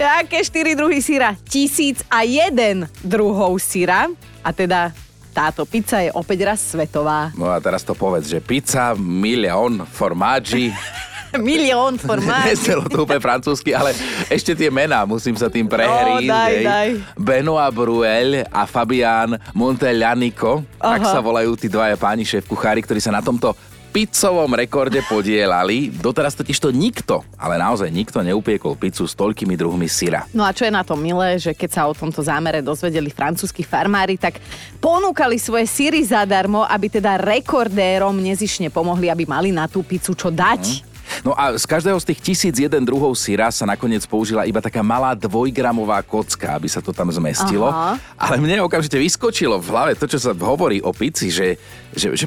Aké 0.02 0.41
štyri 0.41 0.74
druhy 0.74 0.97
syra? 1.04 1.38
Tisíc 1.45 2.02
a 2.10 2.26
jeden 2.26 2.89
druhov 3.06 3.62
syra. 3.62 4.10
A 4.41 4.50
teda 4.50 4.89
táto 5.30 5.67
pizza 5.67 6.02
je 6.02 6.10
opäť 6.15 6.47
raz 6.47 6.60
svetová. 6.63 7.30
No 7.38 7.52
a 7.54 7.62
teraz 7.62 7.86
to 7.86 7.93
povedz, 7.93 8.32
že 8.32 8.41
pizza, 8.41 8.97
milión, 8.97 9.86
formaggi. 9.86 10.71
Milión 11.50 11.96
formáč. 11.96 12.46
Nestelo 12.56 12.86
to 12.88 13.08
úplne 13.08 13.24
francúzsky, 13.24 13.72
ale 13.72 13.96
ešte 14.28 14.56
tie 14.56 14.67
mená, 14.67 15.08
musím 15.08 15.36
sa 15.39 15.48
tým 15.48 15.67
prehrísť. 15.67 16.28
No, 16.28 16.36
daj, 16.36 16.54
daj. 16.63 16.89
Benoit 17.15 17.72
Bruel 17.72 18.44
a 18.52 18.63
Fabian 18.67 19.39
Montellanico, 19.56 20.67
tak 20.76 21.02
Aha. 21.04 21.12
sa 21.12 21.20
volajú 21.24 21.56
tí 21.56 21.72
dvaja 21.72 21.96
páni 21.96 22.28
šéf 22.28 22.48
kuchári, 22.48 22.84
ktorí 22.84 23.00
sa 23.00 23.15
na 23.15 23.24
tomto 23.24 23.56
pizzovom 23.91 24.48
rekorde 24.56 25.04
podielali. 25.04 25.91
Doteraz 25.91 26.34
totiž 26.34 26.58
to 26.63 26.72
nikto, 26.72 27.28
ale 27.36 27.60
naozaj 27.60 27.91
nikto 27.91 28.24
neupiekol 28.24 28.80
pizzu 28.80 29.04
s 29.04 29.13
toľkými 29.20 29.60
druhmi 29.60 29.86
syra. 29.91 30.24
No 30.32 30.48
a 30.48 30.56
čo 30.56 30.63
je 30.63 30.72
na 30.72 30.82
tom 30.88 30.98
milé, 30.98 31.36
že 31.36 31.52
keď 31.52 31.70
sa 31.70 31.82
o 31.86 31.94
tomto 31.94 32.24
zámere 32.24 32.63
dozvedeli 32.63 33.12
francúzskí 33.12 33.67
farmári, 33.67 34.15
tak 34.15 34.39
ponúkali 34.80 35.36
svoje 35.36 35.67
syry 35.67 36.00
zadarmo, 36.08 36.63
aby 36.63 36.88
teda 36.88 37.20
rekordérom 37.20 38.15
nezišne 38.15 38.72
pomohli, 38.72 39.12
aby 39.12 39.28
mali 39.28 39.52
na 39.52 39.67
tú 39.67 39.84
pizzu 39.84 40.15
čo 40.15 40.32
dať. 40.32 40.90
No 41.21 41.36
a 41.36 41.56
z 41.56 41.65
každého 41.67 41.97
z 42.00 42.08
tých 42.13 42.19
tisíc 42.21 42.56
jeden 42.58 42.84
druhov 42.84 43.13
syra 43.19 43.52
sa 43.52 43.67
nakoniec 43.67 44.04
použila 44.08 44.47
iba 44.47 44.63
taká 44.63 44.80
malá 44.82 45.13
dvojgramová 45.15 46.02
kocka, 46.08 46.56
aby 46.56 46.67
sa 46.71 46.80
to 46.80 46.95
tam 46.95 47.12
zmestilo. 47.12 47.67
Aha. 47.69 48.00
Ale 48.15 48.39
mne 48.39 48.63
okamžite 48.65 48.95
vyskočilo 48.97 49.60
v 49.60 49.67
hlave 49.69 49.91
to, 50.00 50.08
čo 50.08 50.19
sa 50.19 50.32
hovorí 50.32 50.80
o 50.82 50.95
pici, 50.95 51.28
že, 51.28 51.60
že, 51.93 52.15
že 52.15 52.26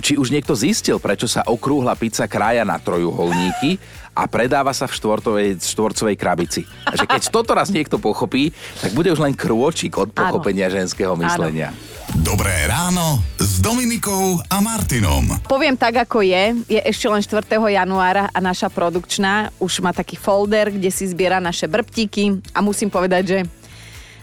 či 0.00 0.16
už 0.16 0.32
niekto 0.32 0.56
zistil, 0.56 0.96
prečo 0.96 1.28
sa 1.28 1.44
okrúhla 1.44 1.92
pizza 1.94 2.24
krája 2.24 2.64
na 2.64 2.80
trojuholníky 2.80 3.76
a 4.20 4.28
predáva 4.28 4.76
sa 4.76 4.84
v 4.84 4.92
štvorcovej, 4.92 5.48
štvorcovej 5.64 6.16
krabici. 6.20 6.68
A 6.84 6.92
že 6.92 7.08
keď 7.08 7.32
toto 7.32 7.56
raz 7.56 7.72
niekto 7.72 7.96
pochopí, 7.96 8.52
tak 8.84 8.92
bude 8.92 9.08
už 9.08 9.24
len 9.24 9.32
krôčik 9.32 9.96
od 9.96 10.12
pochopenia 10.12 10.68
ženského 10.68 11.16
myslenia. 11.16 11.72
Dobré 12.20 12.68
ráno 12.68 13.22
s 13.40 13.62
Dominikou 13.64 14.42
a 14.50 14.58
Martinom. 14.60 15.40
Poviem 15.46 15.78
tak, 15.78 16.04
ako 16.04 16.20
je. 16.20 16.58
Je 16.68 16.80
ešte 16.84 17.06
len 17.08 17.22
4. 17.22 17.46
januára 17.48 18.28
a 18.28 18.38
naša 18.42 18.68
produkčná 18.68 19.54
už 19.62 19.80
má 19.80 19.94
taký 19.94 20.20
folder, 20.20 20.74
kde 20.74 20.90
si 20.92 21.08
zbiera 21.08 21.40
naše 21.40 21.70
brbtíky 21.70 22.44
a 22.52 22.60
musím 22.60 22.90
povedať, 22.92 23.22
že 23.24 23.38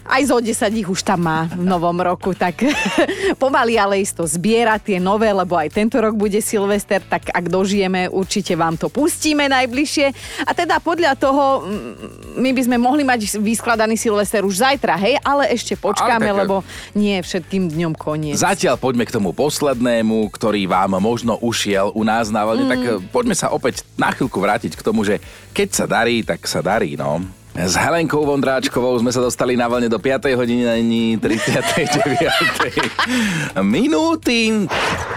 aj 0.08 0.22
zo 0.24 0.40
10 0.40 0.80
ich 0.80 0.88
už 0.88 1.04
tam 1.04 1.28
má 1.28 1.46
v 1.52 1.68
novom 1.68 1.94
roku, 2.00 2.32
tak 2.32 2.64
pomaly 3.42 3.76
ale 3.76 4.00
isto 4.00 4.24
zbiera 4.24 4.80
tie 4.80 4.96
nové, 4.96 5.28
lebo 5.28 5.54
aj 5.54 5.68
tento 5.68 6.00
rok 6.00 6.16
bude 6.16 6.40
Silvester, 6.40 7.04
tak 7.04 7.28
ak 7.28 7.44
dožijeme, 7.46 8.08
určite 8.08 8.56
vám 8.56 8.80
to 8.80 8.88
pustíme 8.88 9.44
najbližšie. 9.46 10.06
A 10.48 10.50
teda 10.56 10.80
podľa 10.80 11.12
toho 11.14 11.62
mm, 11.62 12.40
my 12.40 12.50
by 12.56 12.62
sme 12.64 12.76
mohli 12.80 13.04
mať 13.04 13.38
vyskladaný 13.38 14.00
Silvester 14.00 14.42
už 14.48 14.64
zajtra, 14.64 14.96
hej, 14.96 15.20
ale 15.20 15.52
ešte 15.52 15.76
počkáme, 15.76 16.24
Ale 16.24 16.32
tak- 16.32 16.40
lebo 16.48 16.56
nie 16.96 17.20
všetkým 17.20 17.68
dňom 17.68 17.92
koniec. 17.92 18.40
Zatiaľ 18.40 18.80
poďme 18.80 19.04
k 19.04 19.14
tomu 19.14 19.36
poslednému, 19.36 20.32
ktorý 20.32 20.64
vám 20.64 20.96
možno 20.98 21.36
ušiel 21.38 21.92
u 21.92 22.02
nás 22.02 22.32
na 22.32 22.48
vlne, 22.48 22.64
mm. 22.64 22.70
tak 22.72 22.80
eh, 22.80 22.96
poďme 23.12 23.36
sa 23.36 23.52
opäť 23.52 23.84
na 24.00 24.08
chvíľku 24.08 24.40
vrátiť 24.40 24.72
k 24.72 24.82
tomu, 24.82 25.04
že 25.04 25.20
keď 25.52 25.68
sa 25.68 25.84
darí, 25.84 26.24
tak 26.24 26.48
sa 26.48 26.64
darí, 26.64 26.96
no. 26.96 27.37
S 27.54 27.74
Helenkou 27.74 28.22
Vondráčkovou 28.22 28.98
sme 29.00 29.10
sa 29.10 29.24
dostali 29.24 29.56
na 29.56 29.66
vlne 29.66 29.88
do 29.88 29.98
5. 29.98 30.30
hodiny 30.36 31.16
39. 31.18 32.12
minúty. 33.64 34.68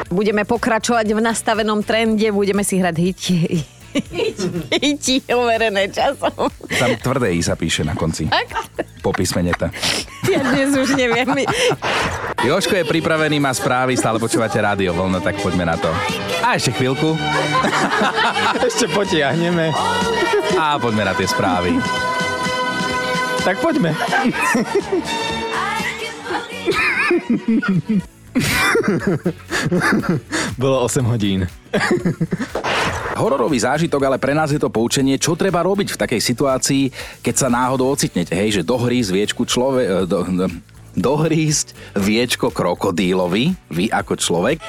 Budeme 0.08 0.48
pokračovať 0.48 1.12
v 1.12 1.20
nastavenom 1.22 1.84
trende, 1.86 2.32
budeme 2.34 2.64
si 2.66 2.80
hrať 2.80 2.96
hiti. 2.98 3.38
Hiti 4.72 5.20
overené 5.36 5.92
časom. 5.92 6.48
Tam 6.80 6.92
tvrdé 6.96 7.36
I 7.36 7.44
sa 7.44 7.60
píše 7.60 7.84
na 7.84 7.92
konci. 7.92 8.32
Po 9.04 9.12
písmene. 9.12 9.52
Ja 10.24 10.40
dnes 10.40 10.72
už 10.78 10.96
neviem. 10.96 11.28
Joško 12.42 12.80
je 12.80 12.86
pripravený, 12.88 13.44
má 13.44 13.52
správy, 13.52 14.00
stále 14.00 14.22
počúvate 14.22 14.58
rádio 14.62 14.96
voľno, 14.96 15.20
tak 15.20 15.38
poďme 15.44 15.68
na 15.68 15.76
to. 15.76 15.92
A 16.42 16.56
ešte 16.56 16.72
chvíľku. 16.80 17.14
Ešte 18.68 18.90
potiahneme. 18.90 19.74
A 20.58 20.80
poďme 20.80 21.06
na 21.06 21.14
tie 21.14 21.28
správy. 21.28 21.76
Tak 23.42 23.58
poďme. 23.58 23.92
Bolo 30.62 30.86
8 30.86 31.02
hodín. 31.10 31.50
Hororový 33.18 33.58
zážitok, 33.60 34.02
ale 34.08 34.18
pre 34.22 34.38
nás 34.38 34.54
je 34.54 34.62
to 34.62 34.70
poučenie, 34.70 35.18
čo 35.18 35.34
treba 35.34 35.66
robiť 35.66 35.94
v 35.94 36.00
takej 36.00 36.22
situácii, 36.22 36.84
keď 37.26 37.36
sa 37.36 37.48
náhodou 37.50 37.92
ocitnete, 37.92 38.38
hej, 38.38 38.62
že 38.62 38.68
dohrí 38.68 39.02
zviečku 39.02 39.44
človek... 39.50 40.06
Do, 40.06 40.22
do, 40.26 40.48
dohrísť 40.92 41.96
viečko 41.96 42.52
krokodílovi, 42.52 43.56
vy 43.72 43.86
ako 43.96 44.20
človek. 44.20 44.60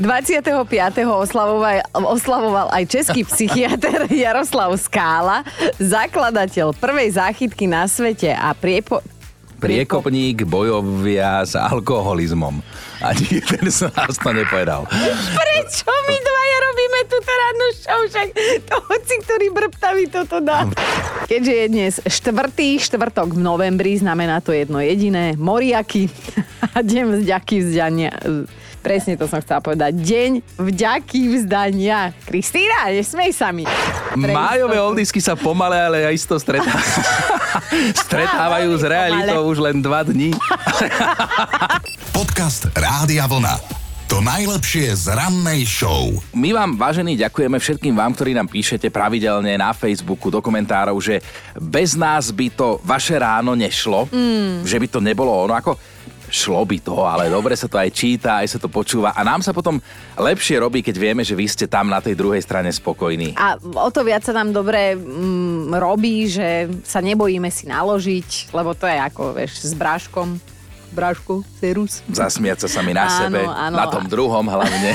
25. 0.00 0.64
Oslavoval, 1.04 1.84
oslavoval 1.92 2.66
aj 2.72 2.84
český 2.88 3.22
psychiatr 3.24 4.08
Jaroslav 4.24 4.72
Skála, 4.80 5.44
zakladateľ 5.76 6.72
prvej 6.76 7.16
záchytky 7.16 7.68
na 7.68 7.84
svete 7.84 8.32
a 8.32 8.56
priepo, 8.56 9.04
Priekopník 9.64 10.44
bojovia 10.44 11.40
s 11.40 11.56
alkoholizmom. 11.56 12.60
Ani 13.00 13.40
jeden 13.40 13.72
z 13.72 13.88
nás 13.88 14.12
to 14.20 14.30
nepovedal. 14.36 14.84
Prečo 15.32 15.88
my 15.88 16.16
dvaja 16.20 16.56
robíme 16.68 17.00
túto 17.08 17.32
rannú 17.32 17.66
show? 17.72 18.00
Však 18.04 18.28
to 18.68 18.76
hoci, 18.84 19.14
ktorý 19.24 19.46
brbtavý 19.56 20.04
toto 20.12 20.44
dá. 20.44 20.68
Keďže 21.24 21.52
je 21.56 21.66
dnes 21.72 21.92
štvrtý 22.04 22.76
štvrtok 22.76 23.32
v 23.32 23.40
novembri, 23.40 23.96
znamená 23.96 24.44
to 24.44 24.52
jedno 24.52 24.84
jediné. 24.84 25.32
Moriaky 25.40 26.12
a 26.74 26.82
deň 26.82 27.22
vďaky 27.22 27.56
vzdania. 27.62 28.10
Presne 28.82 29.14
to 29.14 29.30
som 29.30 29.38
chcela 29.40 29.62
povedať. 29.62 29.94
Deň 29.94 30.30
vďaky 30.58 31.20
vzdania. 31.38 32.10
Kristýna, 32.26 32.90
nesmej 32.90 33.30
sa 33.32 33.54
mi. 33.54 33.64
Pre 33.64 34.34
Májové 34.34 34.76
oldisky 34.82 35.22
sa 35.22 35.38
pomale, 35.38 35.78
ale 35.78 36.04
aj 36.04 36.14
isto 36.18 36.34
stretá... 36.36 36.74
stretávajú 38.04 38.74
s 38.74 38.84
realitou 38.84 39.46
už 39.46 39.62
len 39.62 39.78
dva 39.78 40.02
dní. 40.02 40.34
Podcast 42.10 42.68
Rádia 42.74 43.24
Vlna. 43.30 43.84
To 44.12 44.20
najlepšie 44.20 44.92
z 44.94 45.16
rannej 45.16 45.64
show. 45.64 46.12
My 46.36 46.52
vám, 46.52 46.76
vážení, 46.76 47.16
ďakujeme 47.16 47.56
všetkým 47.56 47.96
vám, 47.96 48.12
ktorí 48.12 48.36
nám 48.36 48.52
píšete 48.52 48.92
pravidelne 48.92 49.56
na 49.56 49.72
Facebooku 49.72 50.28
do 50.28 50.44
komentárov, 50.44 50.94
že 51.00 51.24
bez 51.56 51.96
nás 51.96 52.28
by 52.28 52.52
to 52.52 52.78
vaše 52.84 53.16
ráno 53.16 53.56
nešlo, 53.56 54.06
mm. 54.12 54.68
že 54.68 54.76
by 54.76 54.86
to 54.92 55.00
nebolo 55.00 55.32
ono. 55.32 55.56
Ako 55.56 55.93
šlo 56.34 56.66
by 56.66 56.78
to, 56.82 56.98
ale 57.06 57.30
dobre 57.30 57.54
sa 57.54 57.70
to 57.70 57.78
aj 57.78 57.94
číta, 57.94 58.42
aj 58.42 58.50
sa 58.50 58.58
to 58.58 58.66
počúva 58.66 59.14
a 59.14 59.22
nám 59.22 59.38
sa 59.38 59.54
potom 59.54 59.78
lepšie 60.18 60.58
robí, 60.58 60.82
keď 60.82 60.96
vieme, 60.98 61.22
že 61.22 61.38
vy 61.38 61.46
ste 61.46 61.70
tam 61.70 61.86
na 61.86 62.02
tej 62.02 62.18
druhej 62.18 62.42
strane 62.42 62.74
spokojní. 62.74 63.38
A 63.38 63.54
o 63.62 63.90
to 63.94 64.02
viac 64.02 64.26
sa 64.26 64.34
nám 64.34 64.50
dobre 64.50 64.98
mm, 64.98 65.70
robí, 65.78 66.26
že 66.26 66.66
sa 66.82 66.98
nebojíme 66.98 67.46
si 67.54 67.70
naložiť, 67.70 68.50
lebo 68.50 68.74
to 68.74 68.90
je 68.90 68.98
ako, 68.98 69.22
vieš, 69.38 69.62
s 69.62 69.72
bráškom. 69.78 70.42
Brášku, 70.94 71.42
serus. 71.58 72.06
Zasmiať 72.06 72.70
sa 72.70 72.78
sami 72.78 72.94
na 72.94 73.10
Áno, 73.10 73.18
sebe, 73.18 73.42
áno. 73.42 73.74
na 73.82 73.90
tom 73.90 74.06
druhom 74.06 74.46
hlavne. 74.46 74.94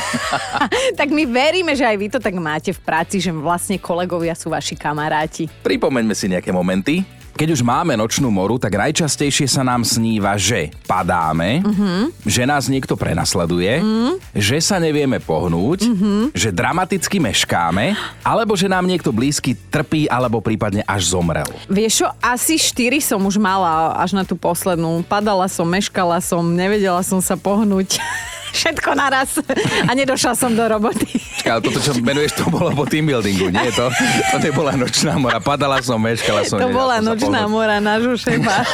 tak 0.99 1.12
my 1.12 1.28
veríme, 1.28 1.75
že 1.75 1.84
aj 1.84 1.97
vy 1.99 2.08
to 2.08 2.23
tak 2.23 2.39
máte 2.39 2.71
v 2.71 2.80
práci, 2.80 3.19
že 3.19 3.36
vlastne 3.36 3.75
kolegovia 3.75 4.32
sú 4.32 4.47
vaši 4.47 4.80
kamaráti. 4.80 5.52
Pripomeňme 5.60 6.15
si 6.15 6.32
nejaké 6.32 6.56
momenty. 6.56 7.04
Keď 7.39 7.56
už 7.56 7.63
máme 7.63 7.95
nočnú 7.95 8.28
moru, 8.28 8.60
tak 8.60 8.75
najčastejšie 8.75 9.47
sa 9.47 9.63
nám 9.63 9.88
sníva, 9.88 10.36
že 10.36 10.75
padáme, 10.84 11.63
uh-huh. 11.63 12.12
že 12.28 12.43
nás 12.43 12.67
niekto 12.67 12.99
prenasleduje, 12.99 13.80
uh-huh. 13.80 14.19
že 14.36 14.60
sa 14.60 14.75
nevieme 14.75 15.23
pohnúť, 15.23 15.88
uh-huh. 15.88 16.36
že 16.36 16.52
dramaticky 16.52 17.15
meškáme, 17.23 17.95
alebo 18.28 18.60
že 18.60 18.67
nám 18.67 18.84
niekto 18.84 19.15
blízky 19.15 19.56
trpí 19.56 20.12
alebo 20.12 20.43
prípadne 20.43 20.84
až 20.84 21.15
zomrel. 21.15 21.47
Vieš 21.71 22.04
čo, 22.04 22.08
asi 22.19 22.60
štyri 22.60 22.99
som 22.99 23.23
už 23.23 23.39
mala 23.39 23.95
až 23.95 24.19
na 24.19 24.28
tú 24.28 24.36
poslednú. 24.36 24.99
Padala 25.08 25.47
som, 25.47 25.63
meškala 25.63 26.19
som, 26.19 26.43
nevedela 26.43 26.99
som 27.08 27.23
sa 27.23 27.39
pohnúť. 27.39 28.04
Všetko 28.49 28.89
naraz 28.97 29.38
a 29.85 29.91
nedošla 29.93 30.33
som 30.33 30.51
do 30.53 30.65
roboty. 30.65 31.05
Čaká, 31.39 31.57
ale 31.57 31.62
toto, 31.63 31.79
čo 31.79 31.91
menuješ, 31.99 32.31
to 32.39 32.45
bolo 32.49 32.73
po 32.73 32.83
team 32.89 33.05
buildingu, 33.07 33.53
nie? 33.53 33.69
To, 33.77 33.89
to 34.33 34.38
nebola 34.41 34.73
nočná 34.75 35.15
mora. 35.15 35.38
Padala 35.39 35.79
som, 35.79 36.01
meškala 36.01 36.43
som. 36.45 36.57
To 36.57 36.69
bola 36.73 36.99
som 36.99 37.13
nočná 37.13 37.45
mora 37.45 37.77
nášho 37.79 38.17
šéfa. 38.17 38.55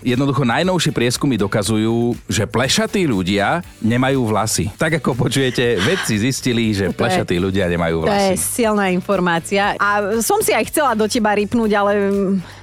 Jednoducho 0.00 0.48
najnovšie 0.48 0.96
prieskumy 0.96 1.36
dokazujú, 1.36 2.16
že 2.24 2.48
plešatí 2.48 3.04
ľudia 3.04 3.60
nemajú 3.84 4.32
vlasy. 4.32 4.72
Tak 4.80 5.04
ako 5.04 5.12
počujete, 5.12 5.76
vedci 5.76 6.16
zistili, 6.16 6.72
že 6.72 6.88
plešatí 6.88 7.36
ľudia 7.36 7.68
nemajú 7.68 8.08
To 8.08 8.08
je 8.08 8.32
vlasy. 8.32 8.40
silná 8.40 8.88
informácia. 8.88 9.76
A 9.76 10.16
som 10.24 10.40
si 10.40 10.56
aj 10.56 10.72
chcela 10.72 10.96
do 10.96 11.04
teba 11.04 11.36
rypnúť, 11.36 11.70
ale 11.76 11.92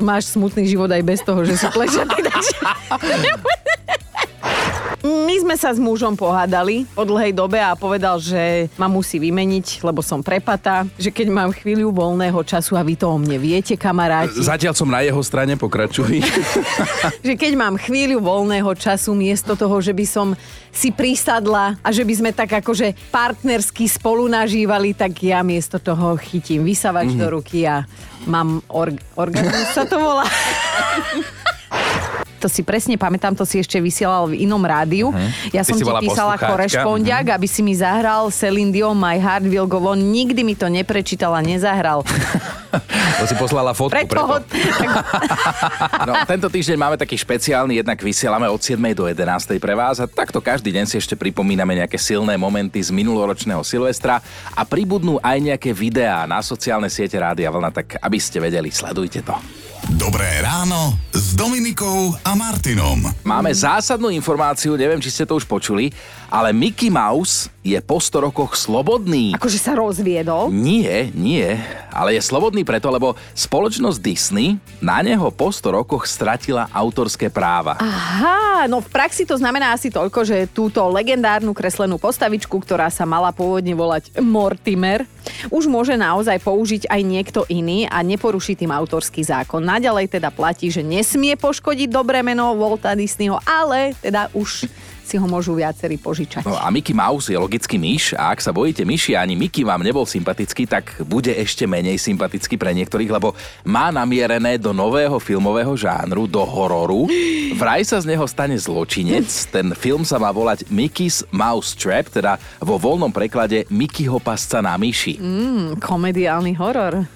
máš 0.02 0.34
smutný 0.34 0.66
život 0.66 0.90
aj 0.90 1.04
bez 1.06 1.22
toho, 1.22 1.46
že 1.46 1.62
sú 1.62 1.70
plešatý. 1.70 2.26
takže... 2.26 2.58
My 5.08 5.36
sme 5.40 5.56
sa 5.56 5.72
s 5.72 5.80
mužom 5.80 6.20
pohádali 6.20 6.84
po 6.92 7.08
dlhej 7.08 7.32
dobe 7.32 7.56
a 7.64 7.80
povedal, 7.80 8.20
že 8.20 8.68
ma 8.76 8.92
musí 8.92 9.16
vymeniť, 9.24 9.80
lebo 9.80 10.04
som 10.04 10.20
prepata, 10.20 10.84
že 11.00 11.16
keď 11.16 11.32
mám 11.32 11.50
chvíľu 11.56 11.96
voľného 11.96 12.36
času 12.44 12.76
a 12.76 12.84
vy 12.84 13.00
to 13.00 13.08
o 13.08 13.16
mne 13.16 13.40
viete, 13.40 13.80
kamaráti, 13.80 14.36
Zatiaľ 14.44 14.76
som 14.76 14.92
na 14.92 15.00
jeho 15.08 15.24
strane, 15.24 15.56
pokračuj. 15.56 16.20
že 17.28 17.34
keď 17.40 17.54
mám 17.56 17.80
chvíľu 17.80 18.20
voľného 18.20 18.68
času 18.76 19.16
miesto 19.16 19.56
toho, 19.56 19.80
že 19.80 19.96
by 19.96 20.04
som 20.04 20.36
si 20.76 20.92
prisadla 20.92 21.80
a 21.80 21.90
že 21.96 22.04
by 22.04 22.14
sme 22.14 22.32
tak 22.36 22.60
akože 22.60 22.92
partnersky 23.08 23.88
spolu 23.88 24.28
nažívali, 24.28 24.92
tak 24.92 25.16
ja 25.24 25.40
miesto 25.40 25.80
toho 25.80 26.20
chytím 26.20 26.68
vysavač 26.68 27.16
mm-hmm. 27.16 27.24
do 27.24 27.28
ruky 27.32 27.64
a 27.64 27.88
mám 28.28 28.60
org- 28.68 29.00
orgazmus 29.16 29.72
sa 29.72 29.88
to 29.88 29.96
volá. 29.96 30.28
To 32.48 32.56
si 32.56 32.64
presne 32.64 32.96
pamätám, 32.96 33.36
to 33.36 33.44
si 33.44 33.60
ešte 33.60 33.76
vysielal 33.84 34.32
v 34.32 34.48
inom 34.48 34.64
rádiu. 34.64 35.12
Ja 35.52 35.68
Ty 35.68 35.76
som 35.76 35.84
ti 35.84 36.08
písala 36.08 36.40
korešpondiak, 36.40 37.36
aby 37.36 37.44
si 37.44 37.60
mi 37.60 37.76
zahral 37.76 38.32
Celine 38.32 38.72
Dion 38.72 38.96
My 38.96 39.20
Heart 39.20 39.52
Will 39.52 39.68
Go 39.68 39.84
On. 39.84 40.00
Nikdy 40.00 40.48
mi 40.48 40.56
to 40.56 40.72
neprečítal 40.72 41.36
a 41.36 41.44
nezahral. 41.44 42.08
To 43.18 43.26
si 43.26 43.34
poslala 43.34 43.74
fotku 43.74 43.98
Preto, 43.98 44.14
preto. 44.14 44.46
No, 46.08 46.14
tento 46.30 46.48
týždeň 46.54 46.78
máme 46.78 46.96
taký 47.02 47.18
špeciálny, 47.18 47.82
jednak 47.82 47.98
vysielame 47.98 48.46
od 48.46 48.62
7. 48.62 48.78
do 48.94 49.10
11. 49.10 49.58
pre 49.58 49.74
vás 49.74 49.98
a 49.98 50.06
takto 50.06 50.38
každý 50.38 50.70
deň 50.70 50.86
si 50.86 51.02
ešte 51.02 51.18
pripomíname 51.18 51.74
nejaké 51.82 51.98
silné 51.98 52.38
momenty 52.38 52.78
z 52.78 52.94
minuloročného 52.94 53.66
Silvestra 53.66 54.22
a 54.54 54.62
pribudnú 54.62 55.18
aj 55.26 55.38
nejaké 55.42 55.74
videá 55.74 56.30
na 56.30 56.46
sociálne 56.46 56.94
siete 56.94 57.18
Rádia 57.18 57.50
Vlna, 57.50 57.74
tak 57.74 57.98
aby 57.98 58.20
ste 58.22 58.38
vedeli, 58.38 58.70
sledujte 58.70 59.26
to. 59.26 59.34
Dobré 59.96 60.44
ráno 60.44 61.00
s 61.16 61.32
Dominikou 61.32 62.12
a 62.20 62.36
Martinom. 62.36 63.08
Máme 63.24 63.56
zásadnú 63.56 64.12
informáciu, 64.12 64.76
neviem, 64.76 65.00
či 65.00 65.08
ste 65.08 65.24
to 65.24 65.40
už 65.40 65.48
počuli, 65.48 65.96
ale 66.28 66.52
Mickey 66.52 66.92
Mouse 66.92 67.48
je 67.64 67.76
po 67.84 68.00
100 68.00 68.32
rokoch 68.32 68.56
slobodný. 68.56 69.36
akože 69.36 69.60
sa 69.60 69.76
rozviedol. 69.76 70.48
Nie, 70.52 71.12
nie, 71.12 71.60
ale 71.92 72.16
je 72.16 72.22
slobodný 72.24 72.64
preto, 72.64 72.88
lebo 72.88 73.20
spoločnosť 73.36 74.00
Disney 74.00 74.56
na 74.80 75.04
neho 75.04 75.28
po 75.36 75.52
100 75.52 75.84
rokoch 75.84 76.08
stratila 76.08 76.72
autorské 76.72 77.28
práva. 77.28 77.76
Aha, 77.84 78.72
no 78.72 78.80
v 78.80 78.88
praxi 78.88 79.28
to 79.28 79.36
znamená 79.36 79.76
asi 79.76 79.92
toľko, 79.92 80.24
že 80.24 80.48
túto 80.52 80.80
legendárnu 80.88 81.52
kreslenú 81.52 82.00
postavičku, 82.00 82.56
ktorá 82.56 82.88
sa 82.88 83.04
mala 83.04 83.36
pôvodne 83.36 83.76
volať 83.76 84.16
Mortimer, 84.24 85.04
už 85.52 85.68
môže 85.68 86.00
naozaj 86.00 86.40
použiť 86.40 86.88
aj 86.88 87.02
niekto 87.04 87.44
iný 87.52 87.84
a 87.92 88.00
neporuší 88.00 88.56
tým 88.56 88.72
autorský 88.72 89.28
zákon. 89.28 89.60
Naďalej 89.60 90.08
teda 90.08 90.32
platí, 90.32 90.72
že 90.72 90.88
nesmie 90.88 91.36
poškodiť 91.36 91.92
dobré 91.92 92.24
meno 92.24 92.56
Walta 92.56 92.96
Disneyho, 92.96 93.44
ale 93.44 93.92
teda 94.00 94.32
už 94.32 94.72
si 95.08 95.16
ho 95.16 95.24
môžu 95.24 95.56
viacerí 95.56 95.96
požičať. 95.96 96.44
No 96.44 96.60
a 96.60 96.68
Mickey 96.68 96.92
Mouse 96.92 97.32
je 97.32 97.40
logický 97.40 97.80
myš 97.80 98.12
a 98.20 98.36
ak 98.36 98.44
sa 98.44 98.52
bojíte 98.52 98.84
myši 98.84 99.16
a 99.16 99.24
ani 99.24 99.40
Mickey 99.40 99.64
vám 99.64 99.80
nebol 99.80 100.04
sympatický, 100.04 100.68
tak 100.68 101.00
bude 101.08 101.32
ešte 101.32 101.64
menej 101.64 101.96
sympatický 101.96 102.60
pre 102.60 102.76
niektorých, 102.76 103.08
lebo 103.08 103.32
má 103.64 103.88
namierené 103.88 104.60
do 104.60 104.76
nového 104.76 105.16
filmového 105.24 105.72
žánru, 105.80 106.28
do 106.28 106.44
hororu. 106.44 107.08
Vraj 107.56 107.88
sa 107.88 108.04
z 108.04 108.12
neho 108.12 108.28
stane 108.28 108.60
zločinec. 108.60 109.32
Ten 109.48 109.72
film 109.72 110.04
sa 110.04 110.20
má 110.20 110.28
volať 110.36 110.68
Mickey's 110.68 111.24
Mouse 111.32 111.72
Trap, 111.72 112.12
teda 112.12 112.36
vo 112.60 112.76
voľnom 112.76 113.16
preklade 113.16 113.64
Mickeyho 113.72 114.20
pasca 114.20 114.60
na 114.60 114.76
myši. 114.76 115.16
Mm, 115.24 115.80
komediálny 115.80 116.52
horor. 116.60 117.08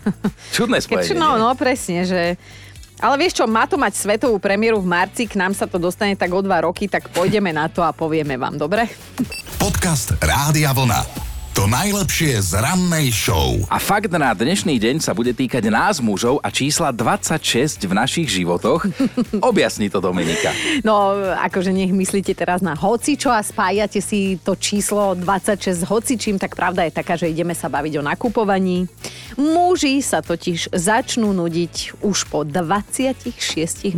Čudné 0.56 0.80
Keď, 0.80 0.86
spojenie. 0.88 1.20
no, 1.20 1.36
nie? 1.36 1.42
no, 1.44 1.50
presne, 1.60 2.08
že... 2.08 2.22
Ale 3.02 3.18
vieš 3.18 3.42
čo, 3.42 3.50
má 3.50 3.66
to 3.66 3.82
mať 3.82 3.98
svetovú 3.98 4.38
premiéru 4.38 4.78
v 4.78 4.86
marci, 4.86 5.26
k 5.26 5.34
nám 5.34 5.58
sa 5.58 5.66
to 5.66 5.82
dostane 5.82 6.14
tak 6.14 6.30
o 6.30 6.40
dva 6.46 6.62
roky, 6.70 6.86
tak 6.86 7.10
pôjdeme 7.10 7.50
na 7.50 7.66
to 7.66 7.82
a 7.82 7.90
povieme 7.90 8.38
vám, 8.38 8.62
dobre? 8.62 8.86
Podcast 9.58 10.14
Rádia 10.22 10.70
Vlna. 10.70 11.31
To 11.52 11.68
najlepšie 11.68 12.40
z 12.40 12.64
rannej 12.64 13.12
show. 13.12 13.60
A 13.68 13.76
fakt 13.76 14.08
na 14.08 14.32
dnešný 14.32 14.80
deň 14.80 15.04
sa 15.04 15.12
bude 15.12 15.36
týkať 15.36 15.68
nás 15.68 16.00
mužov 16.00 16.40
a 16.40 16.48
čísla 16.48 16.96
26 16.96 17.76
v 17.76 17.92
našich 17.92 18.32
životoch. 18.32 18.88
Objasni 19.52 19.92
to 19.92 20.00
Dominika. 20.00 20.56
No, 20.88 21.12
akože 21.36 21.76
nech 21.76 21.92
myslíte 21.92 22.32
teraz 22.40 22.64
na 22.64 22.72
hocičo 22.72 23.28
a 23.28 23.44
spájate 23.44 24.00
si 24.00 24.40
to 24.40 24.56
číslo 24.56 25.12
26 25.12 25.76
s 25.76 25.84
hocičím, 25.84 26.40
tak 26.40 26.56
pravda 26.56 26.88
je 26.88 26.96
taká, 26.96 27.20
že 27.20 27.28
ideme 27.28 27.52
sa 27.52 27.68
baviť 27.68 28.00
o 28.00 28.06
nakupovaní. 28.08 28.88
Muži 29.36 30.00
sa 30.00 30.24
totiž 30.24 30.72
začnú 30.72 31.36
nudiť 31.36 32.00
už 32.00 32.32
po 32.32 32.48
26 32.48 33.28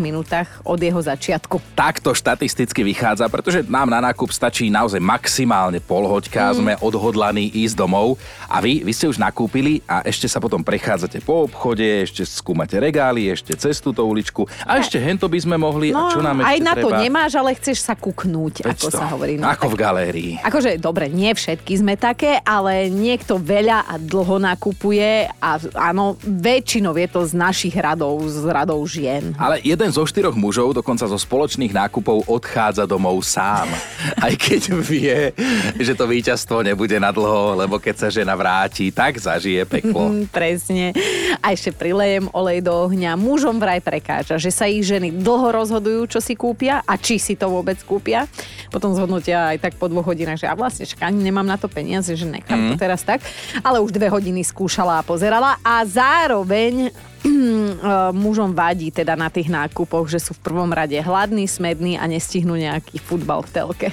minútach 0.01 0.49
od 0.65 0.81
jeho 0.81 1.01
začiatku. 1.01 1.77
Takto 1.77 2.17
štatisticky 2.17 2.81
vychádza, 2.81 3.29
pretože 3.29 3.61
nám 3.69 3.93
na 3.93 4.01
nákup 4.09 4.33
stačí 4.33 4.73
naozaj 4.73 4.97
maximálne 4.97 5.77
pol 5.77 6.09
hoďka, 6.09 6.49
mm. 6.49 6.55
sme 6.57 6.73
odhodlaní 6.81 7.42
ísť 7.49 7.75
domov 7.75 8.15
a 8.45 8.59
vy, 8.59 8.79
vy 8.79 8.91
ste 8.91 9.05
už 9.05 9.17
nakúpili 9.17 9.81
a 9.83 10.03
ešte 10.03 10.25
sa 10.25 10.37
potom 10.37 10.61
prechádzate 10.61 11.19
po 11.19 11.43
obchode, 11.43 11.83
ešte 12.03 12.23
skúmate 12.23 12.77
regály, 12.77 13.27
ešte 13.27 13.51
cez 13.53 13.77
túto 13.77 14.03
uličku 14.03 14.45
a 14.61 14.77
ešte 14.77 14.95
hento 14.95 15.25
by 15.25 15.39
sme 15.39 15.55
mohli 15.55 15.89
a 15.89 16.07
čo 16.07 16.19
nám 16.19 16.39
ešte 16.39 16.41
No, 16.43 16.49
aj 16.49 16.59
na 16.61 16.73
to 16.75 16.87
treba? 16.87 16.99
nemáš, 16.99 17.31
ale 17.33 17.51
chceš 17.53 17.77
sa 17.81 17.93
kuknúť, 17.93 18.53
Veď 18.61 18.75
ako 18.75 18.85
to, 18.85 18.93
sa 18.93 19.05
hovorí. 19.09 19.33
No, 19.35 19.47
Ako 19.47 19.65
tak- 19.65 19.71
v 19.71 19.75
galérii. 19.75 20.31
Akože, 20.37 20.77
dobre, 20.77 21.07
nie 21.07 21.31
všetky 21.31 21.73
sme 21.75 21.95
také, 21.95 22.37
ale 22.39 22.87
niekto 22.87 23.35
veľa 23.35 23.85
a 23.85 23.97
dlho 23.97 24.37
nakupuje 24.37 25.09
a 25.33 25.49
áno, 25.73 26.13
väčšinou 26.21 26.93
je 26.93 27.07
to 27.07 27.21
z 27.23 27.33
našich 27.33 27.73
radov, 27.73 28.19
z 28.27 28.43
radov 28.45 28.83
žien. 28.85 29.33
Ale 29.35 29.57
jeden 29.59 29.89
zo 29.89 30.03
štyroch 30.03 30.35
mužov 30.35 30.73
dokonca 30.73 31.03
zo 31.03 31.15
spoločných 31.15 31.71
nákupov 31.71 32.27
odchádza 32.27 32.83
domov 32.83 33.23
sám. 33.23 33.65
Aj 34.25 34.33
keď 34.33 34.61
vie, 34.75 35.31
že 35.77 35.93
to 35.93 36.05
víťazstvo 36.05 36.61
nebude 36.61 36.95
na 36.95 37.09
dlho, 37.09 37.32
lebo 37.57 37.81
keď 37.81 37.95
sa 37.95 38.07
žena 38.13 38.37
vráti, 38.37 38.93
tak 38.93 39.17
zažije 39.17 39.65
peklo. 39.65 40.13
Presne. 40.35 40.93
A 41.41 41.51
ešte 41.51 41.73
prilejem 41.73 42.29
olej 42.31 42.63
do 42.63 42.73
ohňa. 42.73 43.17
Mužom 43.19 43.57
vraj 43.57 43.81
prekáža, 43.83 44.39
že 44.39 44.53
sa 44.53 44.69
ich 44.69 44.85
ženy 44.85 45.11
dlho 45.11 45.51
rozhodujú, 45.53 46.17
čo 46.17 46.19
si 46.21 46.37
kúpia 46.37 46.81
a 46.85 46.93
či 46.95 47.17
si 47.17 47.33
to 47.33 47.49
vôbec 47.49 47.77
kúpia. 47.83 48.25
Potom 48.69 48.93
zhodnotia 48.93 49.53
aj 49.53 49.69
tak 49.69 49.73
po 49.77 49.89
dvoch 49.89 50.09
hodinách, 50.09 50.41
že 50.41 50.49
a 50.49 50.57
vlastne 50.57 50.85
však 50.85 51.03
ani 51.03 51.19
nemám 51.29 51.45
na 51.45 51.57
to 51.57 51.69
peniaze, 51.69 52.09
že 52.13 52.25
nechám 52.25 52.57
mm. 52.57 52.69
to 52.73 52.75
teraz 52.79 53.01
tak. 53.05 53.21
Ale 53.61 53.81
už 53.81 53.93
dve 53.93 54.09
hodiny 54.09 54.41
skúšala 54.45 55.01
a 55.01 55.05
pozerala 55.05 55.59
a 55.61 55.83
zároveň 55.85 56.93
mužom 58.23 58.51
vadí 58.51 58.91
teda 58.91 59.15
na 59.15 59.31
tých 59.31 59.47
nákupoch, 59.47 60.07
že 60.11 60.19
sú 60.19 60.35
v 60.35 60.43
prvom 60.43 60.69
rade 60.71 60.95
hladní, 60.99 61.47
smední 61.47 61.95
a 61.95 62.07
nestihnú 62.07 62.55
nejaký 62.55 62.99
futbal 62.99 63.43
v 63.47 63.49
telke. 63.51 63.87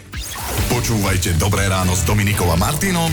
Počúvajte 0.70 1.38
Dobré 1.38 1.66
ráno 1.66 1.94
s 1.94 2.06
Dominikom 2.06 2.50
a 2.50 2.56
Martinom 2.58 3.10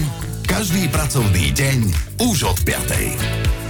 každý 0.48 0.88
pracovný 0.88 1.52
deň 1.52 1.78
už 2.24 2.48
od 2.48 2.58
5. 2.64 3.67